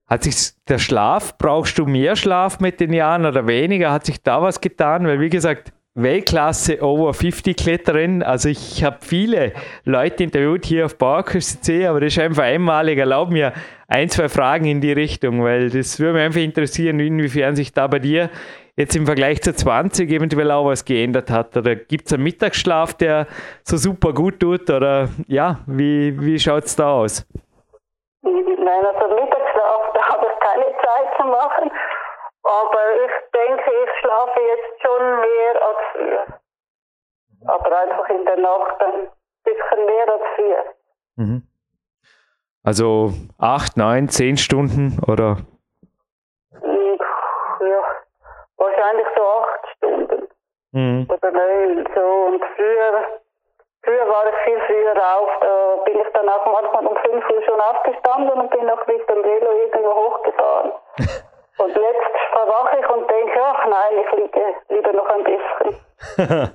[0.08, 3.92] Hat sich der Schlaf, brauchst du mehr Schlaf mit den Jahren oder weniger?
[3.92, 5.08] Hat sich da was getan?
[5.08, 8.24] Weil wie gesagt, Weltklasse Over 50 Kletterin.
[8.24, 9.52] Also ich habe viele
[9.84, 12.98] Leute interviewt hier auf Bauerküste aber das ist einfach einmalig.
[12.98, 13.52] Erlaub mir
[13.88, 17.88] ein, zwei Fragen in die Richtung, weil das würde mich einfach interessieren, inwiefern sich da
[17.88, 18.30] bei dir
[18.78, 21.58] jetzt im Vergleich zu 20 eventuell auch was geändert hat.
[21.58, 23.28] Oder gibt es einen Mittagsschlaf, der
[23.64, 24.70] so super gut tut?
[24.70, 27.28] Oder ja, wie, wie schaut es da aus?
[28.24, 31.72] Nein, also Mittagsschlaf, da habe ich keine Zeit zu machen.
[32.44, 36.26] Aber ich denke, ich schlafe jetzt schon mehr als früher.
[37.46, 39.12] Aber einfach in der Nacht ein
[39.44, 40.66] bisschen mehr als früher.
[41.16, 41.48] Mhm.
[42.64, 45.38] Also acht, neun, zehn Stunden oder?
[47.62, 47.84] Ja,
[48.58, 50.28] wahrscheinlich so acht Stunden.
[50.72, 51.08] Mhm.
[51.10, 52.02] Oder neun, so.
[52.02, 53.20] Und früher,
[53.84, 55.30] früher war ich viel früher auf.
[55.42, 59.10] Da bin ich dann auch manchmal um fünf Uhr schon aufgestanden und bin noch mit
[59.10, 60.72] dem Velo irgendwo hochgefahren.
[61.62, 65.82] Und jetzt verwache ich und denke, ach nein, ich liege lieber noch ein bisschen.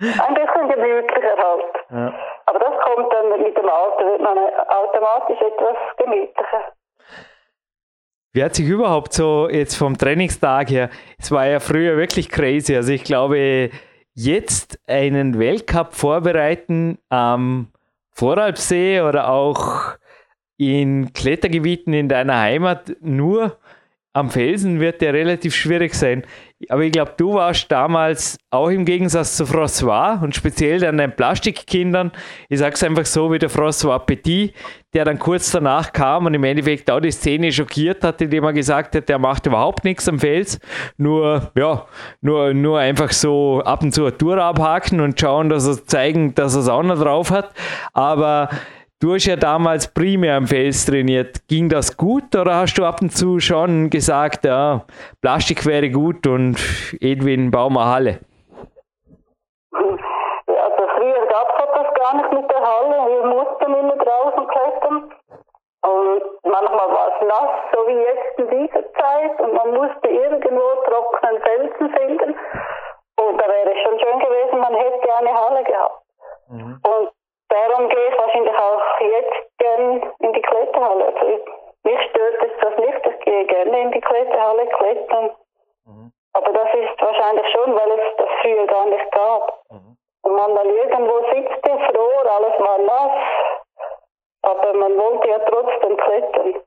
[0.00, 1.74] ein bisschen gemütlicher halt.
[1.90, 2.14] Ja.
[2.46, 6.72] Aber das kommt dann mit dem Alter, wird man automatisch etwas gemütlicher.
[8.32, 10.88] Wie hat sich überhaupt so jetzt vom Trainingstag her,
[11.18, 13.70] es war ja früher wirklich crazy, also ich glaube,
[14.14, 17.70] jetzt einen Weltcup vorbereiten am
[18.10, 19.96] Voralpsee oder auch
[20.56, 23.58] in Klettergebieten in deiner Heimat nur
[24.14, 26.24] am Felsen wird der relativ schwierig sein.
[26.68, 31.16] Aber ich glaube, du warst damals auch im Gegensatz zu François und speziell dann den
[31.16, 32.12] Plastikkindern,
[32.48, 34.54] ich sage es einfach so wie der François Petit,
[34.92, 38.52] der dann kurz danach kam und im Endeffekt auch die Szene schockiert hat, indem er
[38.52, 40.60] gesagt hat, der macht überhaupt nichts am Fels,
[40.98, 41.86] nur, ja,
[42.20, 46.34] nur, nur einfach so ab und zu eine Tour abhaken und schauen, dass er zeigen,
[46.34, 47.54] dass er es auch noch drauf hat.
[47.94, 48.50] Aber
[49.02, 51.48] Du hast ja damals primär am Fels trainiert.
[51.48, 54.82] Ging das gut oder hast du ab und zu schon gesagt, ja,
[55.20, 56.54] Plastik wäre gut und
[57.00, 58.20] Edwin, bau mal Halle?
[59.72, 62.96] Ja, also früher gab es das gar nicht mit der Halle.
[63.10, 65.10] Wir mussten immer draußen klettern.
[65.82, 69.40] Und manchmal war es nass, so wie jetzt in dieser Zeit.
[69.40, 72.38] Und man musste irgendwo trockenen Felsen finden.
[73.18, 76.02] Und da wäre es schon schön gewesen, man hätte eine Halle gehabt.
[76.50, 76.80] Mhm.
[76.86, 77.10] Und
[77.52, 81.06] darum gehe ich wahrscheinlich auch jetzt gern in die Kletterhalle.
[81.06, 81.44] Also
[81.84, 85.30] mich stört es das nicht, ich gehe gerne in die Kletterhalle klettern.
[85.84, 86.12] Mhm.
[86.32, 89.62] Aber das ist wahrscheinlich schon, weil es das früher gar nicht gab.
[89.70, 89.96] Mhm.
[90.22, 93.22] Und man dann irgendwo sitzt, froh, alles war nass.
[94.42, 96.62] Aber man wollte ja trotzdem klettern.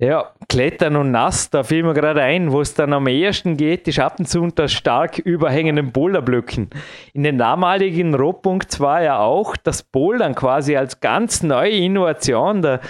[0.00, 3.98] Ja, Klettern und nass, da fiel mir gerade ein, wo es dann am ehesten geht,
[3.98, 6.70] ab und zu unter stark überhängenden Boulderblöcken.
[7.14, 12.62] In den damaligen Rotpunkt war ja auch das Bouldern quasi als ganz neue Innovation.
[12.62, 12.80] Der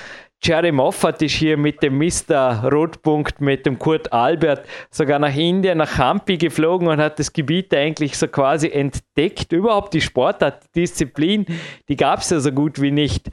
[0.42, 2.68] Jerry Moffat ist hier mit dem Mr.
[2.70, 7.72] Rotpunkt, mit dem Kurt Albert, sogar nach Indien, nach Hampi geflogen und hat das Gebiet
[7.72, 9.50] eigentlich so quasi entdeckt.
[9.52, 11.46] Überhaupt die Sportart, die Disziplin,
[11.88, 13.30] die gab es ja so gut wie nicht.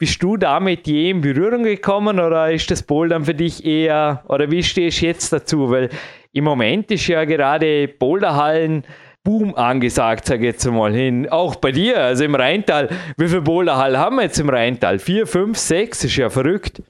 [0.00, 4.48] Bist du damit je in Berührung gekommen oder ist das Bouldern für dich eher, oder
[4.48, 5.72] wie stehst du jetzt dazu?
[5.72, 5.88] Weil
[6.32, 8.84] im Moment ist ja gerade Boulderhallen
[9.24, 11.28] Boom angesagt, sage ich jetzt mal hin.
[11.28, 12.88] Auch bei dir, also im Rheintal.
[13.16, 15.00] Wie viele Boulderhallen haben wir jetzt im Rheintal?
[15.00, 16.04] Vier, fünf, sechs?
[16.04, 16.80] Ist ja verrückt.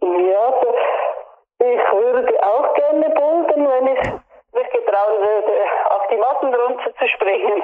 [0.00, 0.52] Ja,
[1.60, 4.02] ich würde auch gerne bouldern, wenn ich
[4.54, 5.52] mich getrauen würde,
[5.90, 7.62] auf die Matten runter zu springen.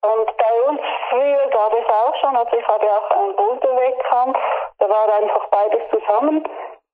[0.00, 0.80] Und bei uns
[1.10, 4.38] früher gab es auch schon, also ich habe auch einen Boulder-Wettkampf,
[4.78, 6.48] da war einfach beides zusammen,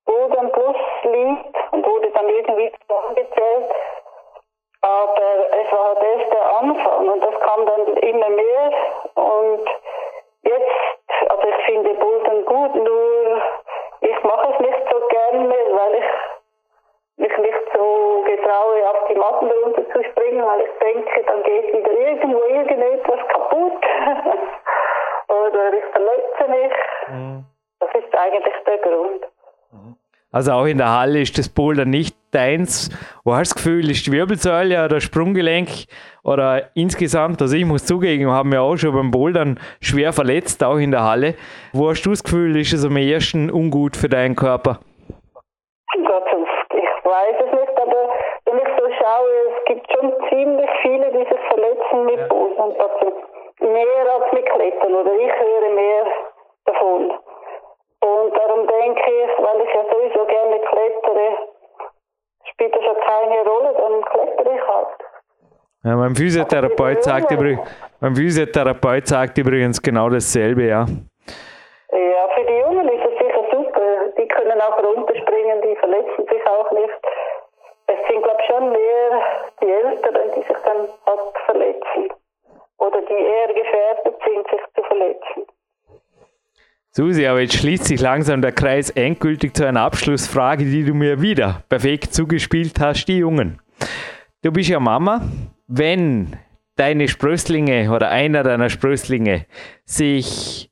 [0.07, 1.39] Boulder plus Lead
[1.73, 3.71] und wurde dann irgendwie zusammengezählt.
[4.81, 8.73] Aber es war erst der Anfang und das kam dann immer mehr
[9.15, 9.69] und
[10.43, 13.43] jetzt, also ich finde Bouldern gut, nur
[14.01, 16.05] ich mache es nicht so gerne, weil ich
[17.17, 21.69] mich nicht so getraue, auf die Matten runter zu springen, weil ich denke, dann geht
[21.73, 23.83] wieder irgendwo irgendetwas kaputt.
[25.29, 26.73] Oder ich verletze mich.
[27.09, 27.45] Mhm.
[27.81, 29.23] Das ist eigentlich der Grund.
[29.73, 29.97] Mhm.
[30.33, 32.91] Also auch in der Halle ist das Boulder nicht deins.
[33.25, 35.69] Wo hast du das Gefühl, ist die Wirbelsäule oder Sprunggelenk
[36.25, 40.79] oder insgesamt, also ich muss zugeben, haben wir auch schon beim Bouldern schwer verletzt, auch
[40.79, 41.37] in der Halle.
[41.73, 44.81] Wo hast du das Gefühl, ist es am ehesten ungut für deinen Körper?
[46.05, 46.25] Gott,
[47.05, 48.11] weiß es nicht, aber
[48.47, 49.87] wenn ich so schaue, es gibt
[50.45, 52.77] ziemlich viele, die sich verletzen mit Bosen.
[52.79, 53.13] Also
[53.61, 56.05] mehr als mit Klettern oder ich höre mehr
[56.67, 57.13] davon.
[58.01, 61.39] Und darum denke ich, weil ich ja sowieso gerne klettere,
[62.51, 64.89] spielt das ja keine Rolle, dann klettere ich halt.
[65.85, 67.61] Ja, mein Physiotherapeut sagt, übrigens,
[68.01, 70.87] mein Physiotherapeut sagt übrigens genau dasselbe, ja.
[71.93, 73.81] Ja, für die Jungen ist es sicher super.
[74.19, 77.01] Die können auch runterspringen, die verletzen sich auch nicht.
[77.87, 79.23] Es es sind, glaube ich, schon mehr
[79.63, 82.13] die Älteren, die sich dann halt verletzen.
[82.79, 85.47] Oder die eher gefährdet sind, sich zu verletzen.
[86.97, 91.21] Susi, aber jetzt schließt sich langsam der Kreis endgültig zu einer Abschlussfrage, die du mir
[91.21, 93.61] wieder perfekt zugespielt hast, die Jungen.
[94.43, 95.29] Du bist ja Mama.
[95.67, 96.37] Wenn
[96.77, 99.47] deine Sprösslinge oder einer deiner Sprösslinge
[99.85, 100.71] sich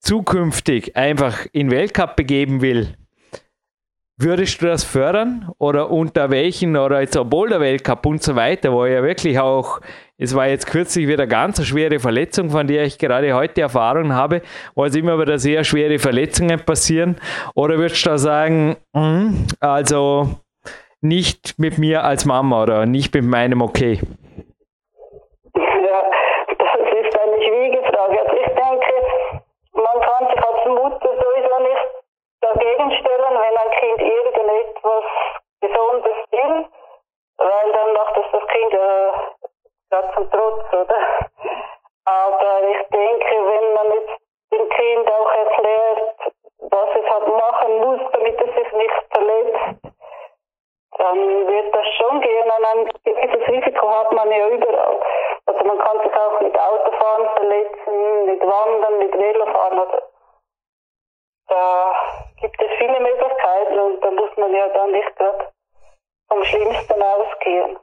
[0.00, 2.96] zukünftig einfach in Weltcup begeben will,
[4.22, 8.70] Würdest du das fördern oder unter welchen oder jetzt obwohl der Weltcup und so weiter,
[8.70, 9.80] wo ja wirklich auch,
[10.18, 14.12] es war jetzt kürzlich wieder ganz eine schwere Verletzung, von der ich gerade heute Erfahrung
[14.12, 14.42] habe,
[14.74, 17.16] wo es immer wieder sehr schwere Verletzungen passieren,
[17.54, 20.28] oder würdest du da sagen, mh, also
[21.00, 24.00] nicht mit mir als Mama oder nicht mit meinem Okay?
[25.56, 26.02] Ja,
[26.58, 28.20] das ist eine schwierige Frage.
[28.20, 28.92] Also ich denke,
[29.72, 32.00] man kann sich als Mutter sowieso nicht
[32.52, 35.04] dagegen stellen, wenn ein Kind irgendetwas
[35.60, 36.66] Besonderes will,
[37.38, 39.10] weil dann macht es das Kind äh,
[39.90, 41.00] gerade zum Trotz, oder?
[42.06, 44.20] Aber ich denke, wenn man jetzt
[44.52, 46.14] dem Kind auch erklärt,
[46.58, 49.90] was es halt machen muss, damit es sich nicht verletzt,
[50.98, 52.50] dann wird das schon gehen.
[52.50, 55.00] Und ein gewisses Risiko hat man ja überall.
[55.46, 59.78] Also man kann sich auch mit Autofahren verletzen, mit Wandern, mit Velofahren.
[59.78, 60.09] Also
[61.50, 61.92] da
[62.40, 65.52] gibt es viele Möglichkeiten und da muss man ja dann nicht gerade
[66.28, 67.78] vom Schlimmsten ausgehen.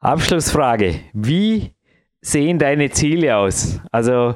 [0.00, 1.00] Abschlussfrage.
[1.12, 1.74] Wie
[2.20, 3.80] sehen deine Ziele aus?
[3.92, 4.34] Also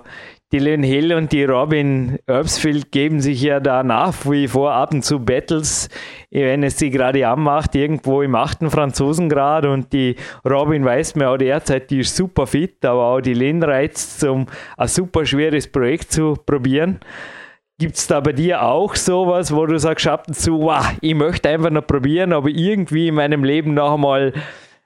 [0.52, 4.94] die Lynn Hill und die Robin Erbsfield geben sich ja da nach wie vor ab
[4.94, 5.88] und zu Battles,
[6.30, 8.70] wenn es sie gerade anmacht, irgendwo im 8.
[8.70, 10.14] Franzosengrad und die
[10.48, 14.46] Robin weiß mir auch derzeit, die ist super fit, aber auch die Lynn reizt, um
[14.76, 17.00] ein super schweres Projekt zu probieren.
[17.79, 21.14] Gibt es da bei dir auch sowas, wo du sagst ab und zu, wow, ich
[21.14, 24.33] möchte einfach noch probieren, aber irgendwie in meinem Leben noch einmal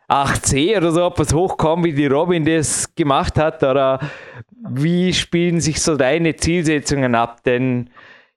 [0.08, 3.62] 8C oder so etwas hochkommen, wie die Robin das gemacht hat?
[3.62, 4.00] Oder
[4.68, 7.44] wie spielen sich so deine Zielsetzungen ab?
[7.44, 7.90] Denn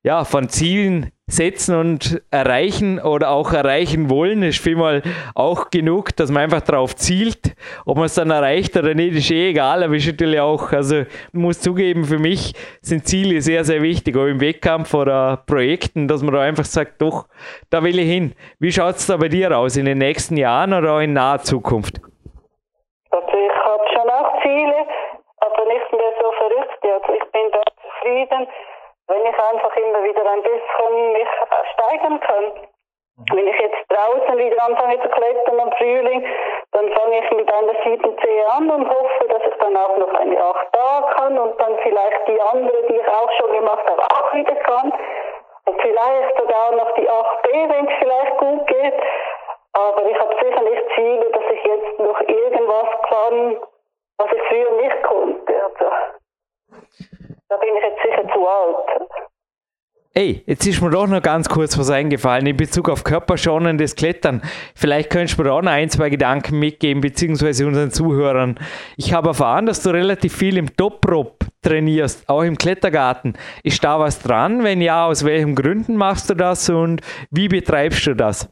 [0.04, 5.01] ja, von Zielen setzen und erreichen oder auch erreichen wollen, ist vielmal
[5.36, 7.55] auch genug, dass man einfach darauf zielt.
[7.86, 11.03] Ob man es dann erreicht oder nicht, ist eh egal, aber ist natürlich auch, also
[11.32, 16.21] muss zugeben, für mich sind Ziele sehr, sehr wichtig, auch im Wettkampf oder Projekten, dass
[16.21, 17.26] man da einfach sagt, doch,
[17.69, 18.36] da will ich hin.
[18.59, 21.39] Wie schaut es da bei dir aus, in den nächsten Jahren oder auch in naher
[21.39, 22.01] Zukunft?
[23.11, 24.88] Also ich habe schon auch Ziele,
[25.38, 26.84] aber nicht mehr so verrückt.
[26.84, 28.47] Also ich bin da zufrieden
[29.14, 31.28] wenn ich einfach immer wieder ein bisschen mich
[31.74, 32.51] steigern kann.
[33.32, 36.26] Wenn ich jetzt draußen wieder anfange zu klettern im Frühling,
[36.72, 40.43] dann fange ich mit einer 7C an und hoffe, dass ich dann auch noch eine
[40.43, 44.34] 8 da kann und dann vielleicht die andere, die ich auch schon gemacht habe, auch
[44.34, 44.91] wieder kann.
[45.66, 48.99] Und vielleicht sogar noch die 8B, wenn es vielleicht gut geht.
[49.74, 53.61] Aber ich habe sicher nicht Ziele, dass ich jetzt noch irgendwas kann,
[54.18, 55.53] was ich früher nicht konnte.
[55.64, 56.22] Also.
[57.54, 59.12] Da bin ich jetzt sicher zu alt.
[60.16, 64.41] Ey, jetzt ist mir doch noch ganz kurz was eingefallen in Bezug auf körperschonendes Klettern.
[64.74, 68.60] Vielleicht könntest du mir auch noch ein, zwei Gedanken mitgeben, beziehungsweise unseren Zuhörern.
[68.97, 73.38] Ich habe erfahren, dass du relativ viel im Top-Rope trainierst, auch im Klettergarten.
[73.62, 74.64] Ist da was dran?
[74.64, 78.49] Wenn ja, aus welchen Gründen machst du das und wie betreibst du das?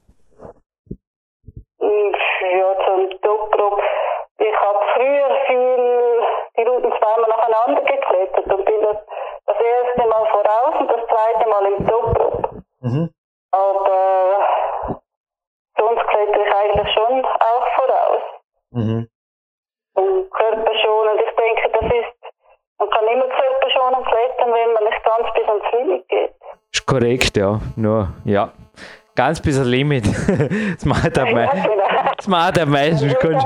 [11.12, 12.52] Zweite Mal im Top.
[12.82, 13.10] Mhm.
[13.52, 15.02] Aber
[15.78, 18.24] sonst klettere ich eigentlich schon auch voraus.
[18.72, 19.08] Mhm.
[19.94, 22.34] Und körperschonend, ich denke, das ist,
[22.80, 26.34] man kann immer körperschonend klettern, wenn man nicht ganz bis ans Limit geht.
[26.74, 27.60] Ist korrekt, ja.
[27.76, 28.52] Nur, ja
[29.16, 30.06] ganz bis ein Limit.
[30.78, 32.12] Es macht halt, ja, genau.
[32.18, 33.40] es macht halt meistens keinen,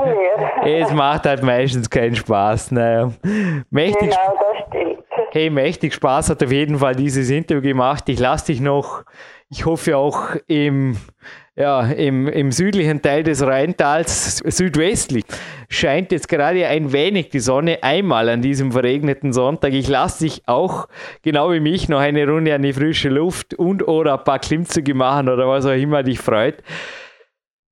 [0.64, 2.72] es macht halt meistens keinen Spaß.
[2.72, 3.10] Naja.
[3.70, 4.85] Mächtig, genau, das stimmt.
[5.36, 8.08] Hey, mächtig Spaß hat auf jeden Fall dieses Interview gemacht.
[8.08, 9.04] Ich lasse dich noch,
[9.50, 10.96] ich hoffe auch im
[11.54, 15.24] ja, im, im südlichen Teil des Rheintals, südwestlich,
[15.68, 19.74] scheint jetzt gerade ein wenig die Sonne einmal an diesem verregneten Sonntag.
[19.74, 20.88] Ich lasse dich auch,
[21.20, 24.94] genau wie mich, noch eine Runde an die frische Luft und oder ein paar Klimmzüge
[24.94, 26.62] machen oder was auch immer dich freut.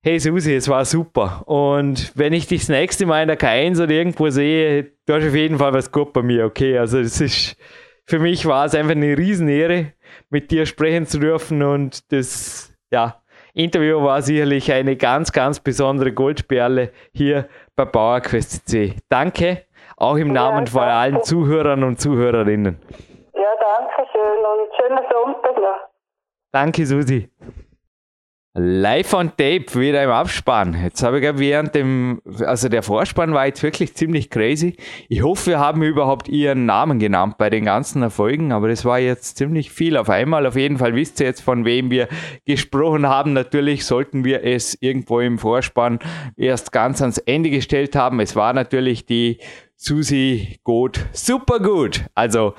[0.07, 1.45] Hey Susi, es war super.
[1.47, 5.27] Und wenn ich dich das nächste Mal in der K1 oder irgendwo sehe, du hast
[5.27, 6.77] auf jeden Fall was gut bei mir, okay?
[6.77, 7.57] Also es ist,
[8.05, 9.95] für mich war es einfach eine Riesenehre,
[10.29, 13.23] mit dir sprechen zu dürfen und das, ja,
[13.55, 18.97] Interview war sicherlich eine ganz, ganz besondere Goldperle hier bei PowerQuest C.
[19.09, 19.63] Danke,
[19.97, 22.77] auch im Namen ja, von allen Zuhörern und Zuhörerinnen.
[23.33, 25.89] Ja, danke schön und schönen Sonntag noch.
[26.53, 27.31] Danke, Susi.
[28.57, 30.81] Live on Tape wieder im Abspann.
[30.81, 34.77] Jetzt habe ich während dem, also der Vorspann war jetzt wirklich ziemlich crazy.
[35.09, 39.01] Ich hoffe, wir haben überhaupt Ihren Namen genannt bei den ganzen Erfolgen, aber das war
[39.01, 40.47] jetzt ziemlich viel auf einmal.
[40.47, 42.07] Auf jeden Fall wisst ihr jetzt, von wem wir
[42.47, 43.33] gesprochen haben.
[43.33, 45.99] Natürlich sollten wir es irgendwo im Vorspann
[46.37, 48.21] erst ganz ans Ende gestellt haben.
[48.21, 49.39] Es war natürlich die
[49.75, 52.05] Susi Goth super gut.
[52.15, 52.55] Also,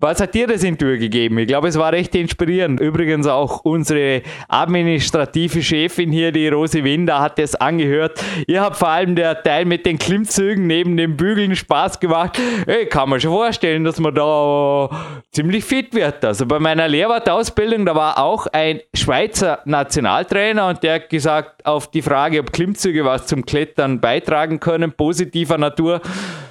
[0.00, 1.38] was hat dir das Interview gegeben?
[1.38, 2.78] Ich glaube, es war recht inspirierend.
[2.78, 8.22] Übrigens auch unsere administrative Chefin hier, die Rosi Winder, hat es angehört.
[8.46, 12.38] Ihr habt vor allem der Teil mit den Klimmzügen neben den Bügeln Spaß gemacht.
[12.66, 14.88] Ey, kann man schon vorstellen, dass man da
[15.32, 16.24] ziemlich fit wird.
[16.24, 21.90] Also bei meiner Lehrwartausbildung, da war auch ein Schweizer Nationaltrainer und der hat gesagt, auf
[21.90, 26.00] die Frage, ob Klimmzüge was zum Klettern beitragen können, positiver Natur,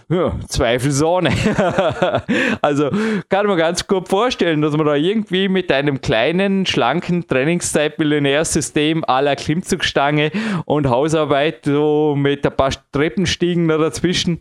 [0.10, 1.32] ja, Zweifelsohne.
[2.62, 2.90] also
[3.30, 9.36] kann man ganz gut vorstellen, dass man da irgendwie mit einem kleinen, schlanken Trainingszeit-Millionärsystem la
[9.36, 10.32] Klimmzugstange
[10.66, 14.40] und Hausarbeit so mit ein paar Treppenstiegen da dazwischen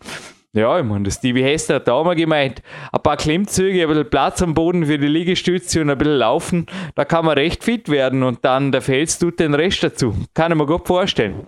[0.56, 3.88] ja, ich meine, der Stevie Hester hat da auch mal gemeint, ein paar Klimmzüge, ein
[3.88, 7.62] bisschen Platz am Boden für die Liegestütze und ein bisschen laufen, da kann man recht
[7.62, 10.14] fit werden und dann der Fels tut den Rest dazu.
[10.32, 11.46] Kann ich mir gut vorstellen.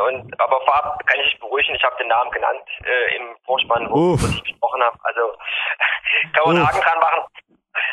[0.00, 3.90] Und aber vorab kann ich dich beruhigen, ich habe den Namen genannt äh, im Vorspann,
[3.90, 4.98] wo, wo ich gesprochen habe.
[5.02, 5.34] Also
[6.34, 7.24] kann man Haken dran machen.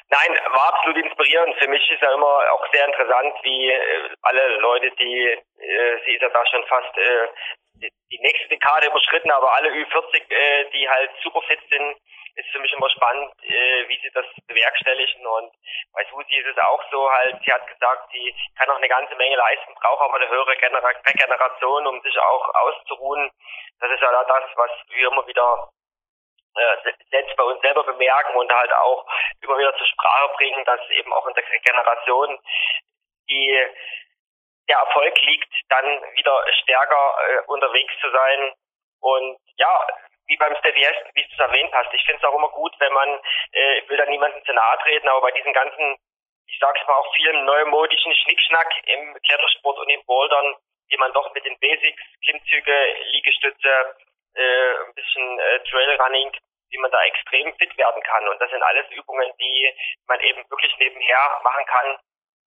[0.10, 1.56] Nein, war absolut inspirierend.
[1.58, 6.14] Für mich ist ja immer auch sehr interessant, wie äh, alle Leute, die, äh, sie
[6.14, 7.28] ist ja da schon fast äh,
[7.82, 11.98] die, die nächste Dekade überschritten, aber alle Ü40, äh, die halt super fit sind,
[12.36, 15.26] ist für mich immer spannend, äh, wie sie das bewerkstelligen.
[15.26, 15.52] Und
[15.94, 19.16] bei Susi ist es auch so halt, sie hat gesagt, sie kann auch eine ganze
[19.16, 23.32] Menge leisten, braucht aber eine höhere Genera Regeneration, um sich auch auszuruhen.
[23.80, 25.70] Das ist ja das, was wir immer wieder
[26.56, 29.06] äh, selbst bei uns selber bemerken und halt auch
[29.42, 32.40] immer wieder zur Sprache bringen, dass eben auch in der Regeneration
[33.30, 33.66] die
[34.68, 38.54] der Erfolg liegt, dann wieder stärker äh, unterwegs zu sein.
[39.00, 39.88] Und ja,
[40.28, 41.94] wie beim Steffi Hesten, wie du es erwähnt hast.
[41.94, 43.20] Ich finde es auch immer gut, wenn man,
[43.52, 45.98] äh, will da niemandem zu nahe treten, aber bei diesen ganzen,
[46.48, 50.56] ich sag's mal auch vielen neumodischen Schnickschnack im Klettersport und im Bouldern,
[50.90, 53.96] wie man doch mit den Basics, Klimmzüge, Liegestütze,
[54.36, 56.32] äh, ein bisschen äh, Trailrunning,
[56.70, 58.28] wie man da extrem fit werden kann.
[58.28, 59.74] Und das sind alles Übungen, die
[60.08, 61.98] man eben wirklich nebenher machen kann,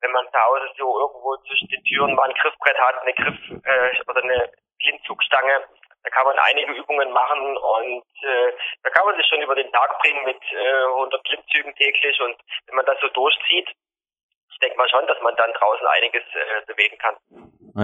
[0.01, 3.65] wenn man zu Hause so irgendwo zwischen den Türen mal ein Griffbrett hat, eine Griff-
[3.65, 5.69] äh, oder eine Klimmzugstange,
[6.09, 8.53] da kann man einige Übungen machen und äh,
[8.83, 12.37] da kann man sich schon über den Tag bringen mit äh, 100 Klimmzügen täglich und
[12.67, 13.69] wenn man das so durchzieht,
[14.59, 17.15] ich denke mal schon, dass man dann draußen einiges äh, bewegen kann.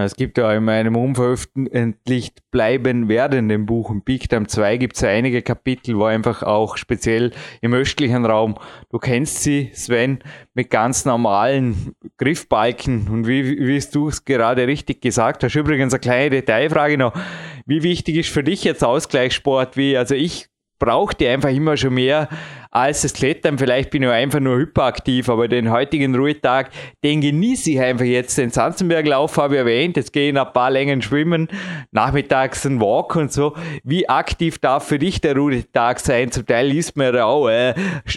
[0.03, 5.01] Es gibt ja in meinem unveröffentlicht bleiben werdenden Buch im Big Time 2 gibt es
[5.01, 8.59] ja einige Kapitel, wo einfach auch speziell im östlichen Raum,
[8.91, 10.21] du kennst sie, Sven,
[10.53, 15.55] mit ganz normalen Griffbalken und wie, wie du es gerade richtig gesagt hast.
[15.55, 17.13] Übrigens eine kleine Detailfrage noch.
[17.65, 19.77] Wie wichtig ist für dich jetzt Ausgleichssport?
[19.77, 20.49] Wie, also ich
[20.79, 22.27] brauchte einfach immer schon mehr
[22.75, 23.57] als das Klettern.
[23.57, 26.71] Vielleicht bin ich einfach nur hyperaktiv, aber den heutigen Ruhetag,
[27.05, 28.37] den genieße ich einfach jetzt.
[28.37, 31.47] Den Sanzenberglauf habe ich erwähnt, jetzt gehe ich ein paar Längen schwimmen,
[31.91, 33.53] nachmittags ein Walk und so.
[33.85, 36.31] Wie aktiv darf für dich der Ruhetag sein?
[36.31, 37.73] Zum Teil liest man ja auch, äh,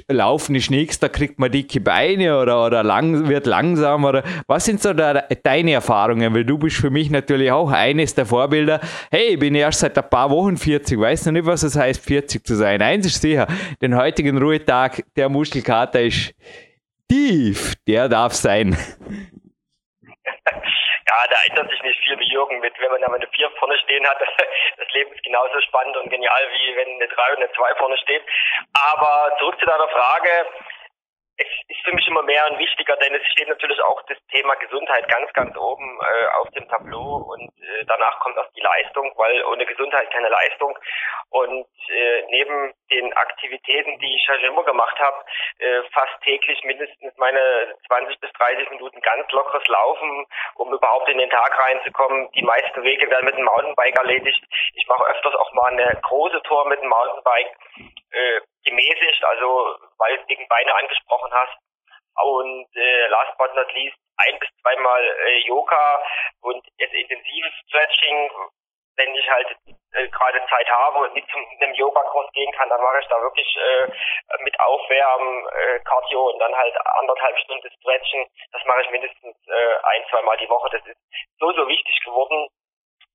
[0.09, 4.65] Laufen ist nichts, da kriegt man dicke Beine oder, oder lang, wird langsam oder was
[4.65, 6.35] sind so da, deine Erfahrungen?
[6.35, 8.81] Weil du bist für mich natürlich auch eines der Vorbilder.
[9.13, 12.05] Hey, ich bin erst seit ein paar Wochen 40, weiß noch nicht, was es heißt,
[12.05, 12.83] 40 zu sein.
[12.83, 13.47] Eins ist sicher,
[13.81, 16.35] den heutigen Ruhetag der Muschelkater ist
[17.09, 18.77] tief, der darf sein.
[21.09, 23.79] Ja, da ändert sich nicht viel wie Jürgen mit, wenn man da eine 4 vorne
[23.79, 24.19] stehen hat.
[24.79, 27.97] Das Leben ist genauso spannend und genial, wie wenn eine 3 und eine 2 vorne
[27.99, 28.23] steht.
[28.73, 30.31] Aber zurück zu deiner Frage
[31.39, 34.55] es ist für mich immer mehr und wichtiger, denn es steht natürlich auch das Thema
[34.57, 39.13] Gesundheit ganz, ganz oben äh, auf dem Tableau und äh, danach kommt auch die Leistung,
[39.17, 40.77] weil ohne Gesundheit keine Leistung.
[41.31, 45.25] Und äh, neben den Aktivitäten, die ich schon immer gemacht habe,
[45.59, 50.27] äh, fast täglich mindestens meine 20 bis 30 Minuten ganz lockeres Laufen,
[50.57, 52.31] um überhaupt in den Tag reinzukommen.
[52.33, 54.45] Die meisten Wege werden mit dem Mountainbike erledigt.
[54.75, 57.57] Ich mache öfters auch mal eine große Tour mit dem Mountainbike.
[58.11, 61.59] Äh, gemäßigt, also weil du wegen Beine angesprochen hast.
[62.23, 66.03] Und äh, last but not least ein bis zweimal äh, Yoga
[66.43, 68.31] und jetzt intensives Stretching,
[68.97, 69.57] wenn ich halt
[69.93, 73.21] äh, gerade Zeit habe und nicht zu einem Yoga-Kurs gehen kann, dann mache ich da
[73.23, 73.89] wirklich äh,
[74.41, 78.27] mit Aufwärmen, äh, Cardio und dann halt anderthalb Stunden Stretchen.
[78.53, 80.71] Das mache ich mindestens äh, ein, zweimal die Woche.
[80.71, 80.99] Das ist
[81.39, 82.49] so, so wichtig geworden.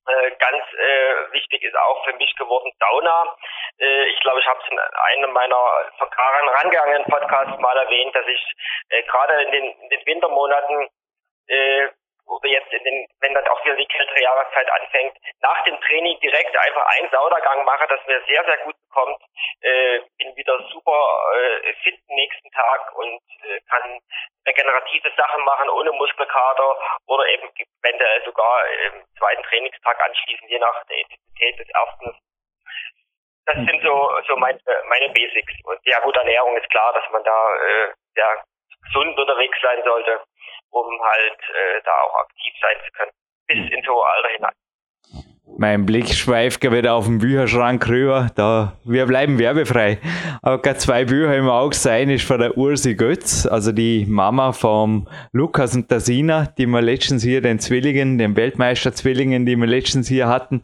[0.05, 3.37] Äh, ganz äh, wichtig ist auch für mich geworden Sauna.
[3.79, 5.55] Äh, ich glaube, ich habe es in einem meiner
[5.97, 8.53] vorangegangenen Podcasts mal erwähnt, dass ich
[8.89, 10.89] äh, gerade in den, in den Wintermonaten
[12.25, 15.79] äh, oder jetzt in den, wenn dann auch wieder die kältere Jahreszeit anfängt, nach dem
[15.81, 19.21] Training direkt einfach einen Saunagang mache, das mir sehr, sehr gut bekommt,
[19.61, 23.99] äh, bin wieder super äh, fit nächsten Tag und äh, kann
[24.45, 27.49] regenerative Sachen machen ohne Muskelkater oder eben
[27.81, 32.17] eventuell sogar im zweiten Trainingstag anschließen, je nach der Intensität des ersten.
[33.45, 35.53] Das sind so, so meine, meine Basics.
[35.65, 38.43] Und ja gut, Ernährung ist klar, dass man da äh, sehr
[38.83, 40.21] gesund unterwegs sein sollte
[40.73, 43.11] um halt äh, da auch aktiv sein zu können,
[43.47, 44.55] bis ins hohe Alter hinein.
[45.55, 48.31] Mein Blick schweift wieder auf den Bücherschrank rüber.
[48.33, 49.99] Da, wir bleiben werbefrei.
[50.41, 54.51] Aber gerade zwei Bücher im Auge sein ist von der Ursi Götz, also die Mama
[54.51, 59.67] vom Lukas und der Sina, die wir letztens hier, den Zwillingen, den Weltmeister-Zwillingen, die wir
[59.67, 60.63] letztens hier hatten.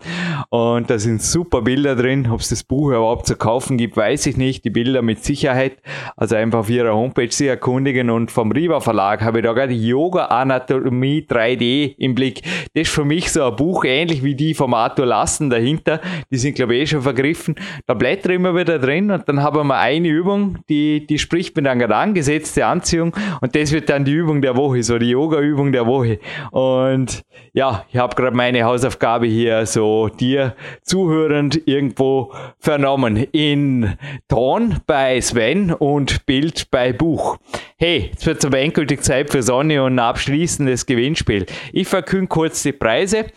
[0.50, 2.28] Und da sind super Bilder drin.
[2.32, 4.66] Ob es das Buch überhaupt zu kaufen gibt, weiß ich nicht.
[4.66, 5.78] Die Bilder mit Sicherheit.
[6.18, 8.10] Also einfach auf ihrer Homepage sie erkundigen.
[8.10, 12.42] Und vom Riva Verlag habe ich da gerade Yoga Anatomie 3D im Blick.
[12.74, 16.02] Das ist für mich so ein Buch ähnlich wie die vom Arthur Lassen dahinter,
[16.32, 17.56] die sind glaube ich eh schon vergriffen.
[17.86, 21.56] Da blätter ich immer wieder drin und dann haben wir eine Übung, die, die spricht
[21.56, 25.72] mit einer angesetzte Anziehung und das wird dann die Übung der Woche, so die Yoga-Übung
[25.72, 26.20] der Woche.
[26.52, 33.18] Und ja, ich habe gerade meine Hausaufgabe hier so dir zuhörend irgendwo vernommen.
[33.32, 33.96] In
[34.28, 37.38] Ton bei Sven und Bild bei Buch.
[37.78, 41.46] Hey, jetzt wird es aber endgültig Zeit für Sonne und ein abschließendes Gewinnspiel.
[41.72, 43.28] Ich verkünde kurz die Preise.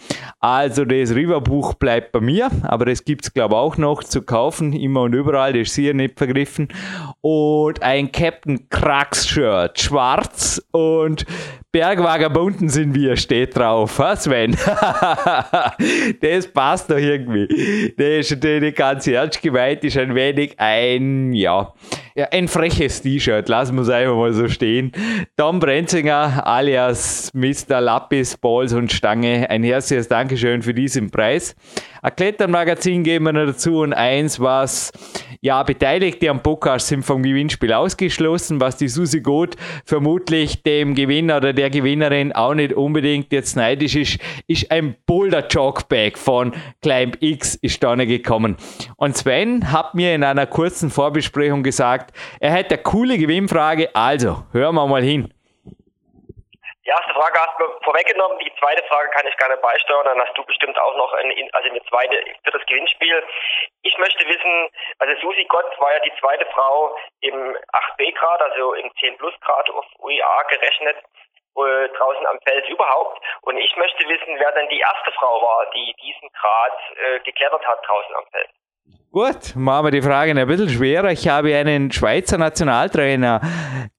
[0.41, 4.23] Also das Riverbuch bleibt bei mir, aber das gibt es glaube ich auch noch zu
[4.23, 6.68] kaufen, immer und überall, das ist hier nicht vergriffen.
[7.25, 11.25] Und ein Captain Cracks Shirt, schwarz und
[11.70, 14.53] Bergvagabunden sind wir, steht drauf, ha Sven?
[16.20, 17.95] das passt doch irgendwie.
[17.97, 21.73] Das ist natürlich ganz ernst gemeint, ist ein wenig ein, ja
[22.31, 24.93] ein freches T-Shirt, lassen wir es einfach mal so stehen.
[25.37, 27.81] Tom Brenzinger alias Mr.
[27.81, 31.57] Lapis, Balls und Stange, ein herzliches Dankeschön für diesen Preis.
[32.05, 34.90] Ein Klettermagazin geben wir noch dazu und eins, was
[35.40, 41.36] ja, Beteiligte am Podcast sind vom Gewinnspiel ausgeschlossen, was die Susi Goth vermutlich dem Gewinner
[41.36, 47.18] oder der Gewinnerin auch nicht unbedingt jetzt neidisch ist, ist ein Boulder Jogbag von Climb
[47.20, 48.57] X ist da nicht gekommen.
[48.96, 54.42] Und Sven hat mir in einer kurzen Vorbesprechung gesagt, er hätte eine coole Gewinnfrage, also
[54.50, 55.28] hören wir mal hin.
[56.85, 60.37] Die erste Frage hast du vorweggenommen, die zweite Frage kann ich gerne beisteuern, dann hast
[60.37, 63.24] du bestimmt auch noch eine, also eine zweite für das Gewinnspiel.
[63.83, 64.68] Ich möchte wissen,
[64.99, 70.43] also Susi Gott war ja die zweite Frau im 8b-Grad, also im 10-Plus-Grad auf UEA
[70.49, 70.97] gerechnet,
[71.57, 73.22] äh, draußen am Feld überhaupt.
[73.43, 77.64] Und ich möchte wissen, wer denn die erste Frau war, die diesen Grad äh, geklettert
[77.64, 78.51] hat draußen am Feld.
[79.15, 81.13] Gut, machen wir die Frage ein bisschen schwerer.
[81.13, 83.43] Ich habe einen Schweizer Nationaltrainer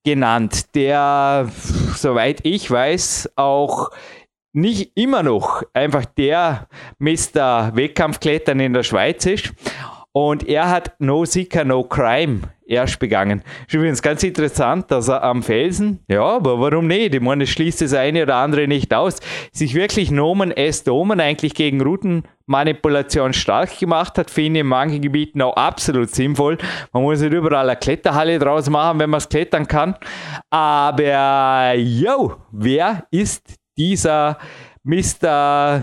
[0.04, 1.48] genannt, der,
[1.96, 3.92] soweit ich weiß, auch
[4.54, 7.76] nicht immer noch einfach der Mr.
[7.76, 9.54] Wettkampfklettern in der Schweiz ist.
[10.14, 13.44] Und er hat No Seeker, No Crime erst begangen.
[13.68, 17.16] Ist übrigens ganz interessant, dass er am Felsen, ja, aber warum nicht?
[17.16, 19.20] Ich meine, es schließt das eine oder andere nicht aus,
[19.52, 20.84] sich wirklich Nomen S.
[20.84, 26.58] Domen eigentlich gegen Routenmanipulation stark gemacht hat, finde ich in manchen Gebieten auch absolut sinnvoll.
[26.92, 29.96] Man muss nicht überall eine Kletterhalle draus machen, wenn man es klettern kann.
[30.50, 34.38] Aber, yo, wer ist dieser
[34.84, 35.82] Mr.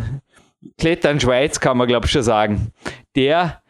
[0.78, 2.72] Klettern Schweiz, kann man glaube ich schon sagen,
[3.16, 3.60] der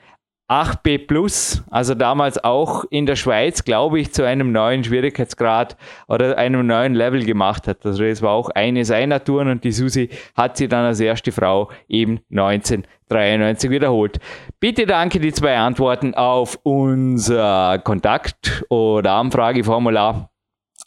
[0.50, 5.76] 8b Plus, also damals auch in der Schweiz, glaube ich, zu einem neuen Schwierigkeitsgrad
[6.08, 7.86] oder einem neuen Level gemacht hat.
[7.86, 11.30] Also das war auch eine seiner Touren und die Susi hat sie dann als erste
[11.30, 14.18] Frau eben 1993 wiederholt.
[14.58, 20.30] Bitte danke die zwei Antworten auf unser Kontakt- oder Anfrageformular.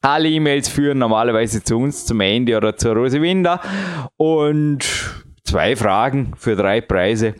[0.01, 3.61] Alle E-Mails führen normalerweise zu uns, zum Ende oder zur Rose Winder.
[4.17, 4.83] Und
[5.45, 7.35] zwei Fragen für drei Preise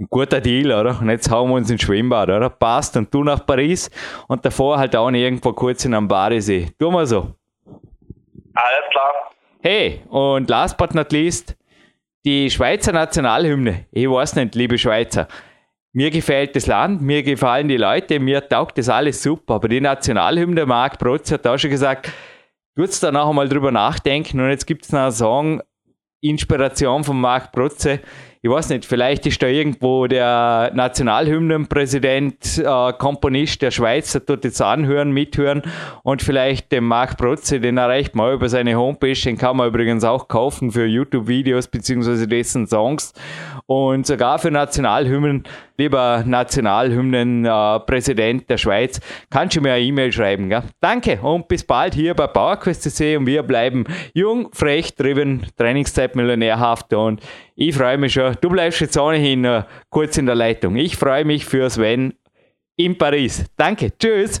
[0.00, 0.98] ein guter Deal, oder?
[1.00, 2.48] Und jetzt hauen wir uns ins Schwimmbad, oder?
[2.48, 2.96] Passt.
[2.96, 3.90] Und du nach Paris
[4.28, 6.68] und davor halt auch nicht irgendwo kurz in einem Badesee.
[6.78, 7.34] Tun wir so.
[8.54, 9.30] Alles klar.
[9.62, 11.54] Hey, und last but not least,
[12.24, 13.86] die Schweizer Nationalhymne.
[13.92, 15.28] Ich weiß nicht, liebe Schweizer.
[15.92, 19.54] Mir gefällt das Land, mir gefallen die Leute, mir taugt das alles super.
[19.54, 22.10] Aber die Nationalhymne, Marc Protz hat auch schon gesagt,
[22.74, 24.40] kurz da noch einmal drüber nachdenken.
[24.40, 25.62] Und jetzt gibt es noch einen Song,
[26.22, 28.00] Inspiration von Marc Protze
[28.42, 34.44] ich weiß nicht, vielleicht ist da irgendwo der Nationalhymnenpräsident, äh, Komponist der Schweiz, der tut
[34.44, 35.60] jetzt anhören, mithören
[36.04, 40.04] und vielleicht den Marc Protze, den erreicht man über seine Homepage, den kann man übrigens
[40.04, 43.12] auch kaufen für YouTube-Videos beziehungsweise dessen Songs.
[43.66, 45.44] Und sogar für Nationalhymnen,
[45.80, 49.00] lieber Nationalhymnenpräsident äh, der Schweiz,
[49.30, 50.48] kannst du mir eine E-Mail schreiben.
[50.48, 50.62] Gell?
[50.80, 56.92] Danke und bis bald hier bei PowerQuest.cc und wir bleiben jung, frech, driven, Trainingszeit millionärhaft
[56.92, 57.20] und
[57.56, 58.36] ich freue mich schon.
[58.40, 60.76] Du bleibst jetzt ohnehin uh, kurz in der Leitung.
[60.76, 62.14] Ich freue mich für Sven
[62.76, 63.44] in Paris.
[63.56, 63.92] Danke.
[63.98, 64.40] Tschüss.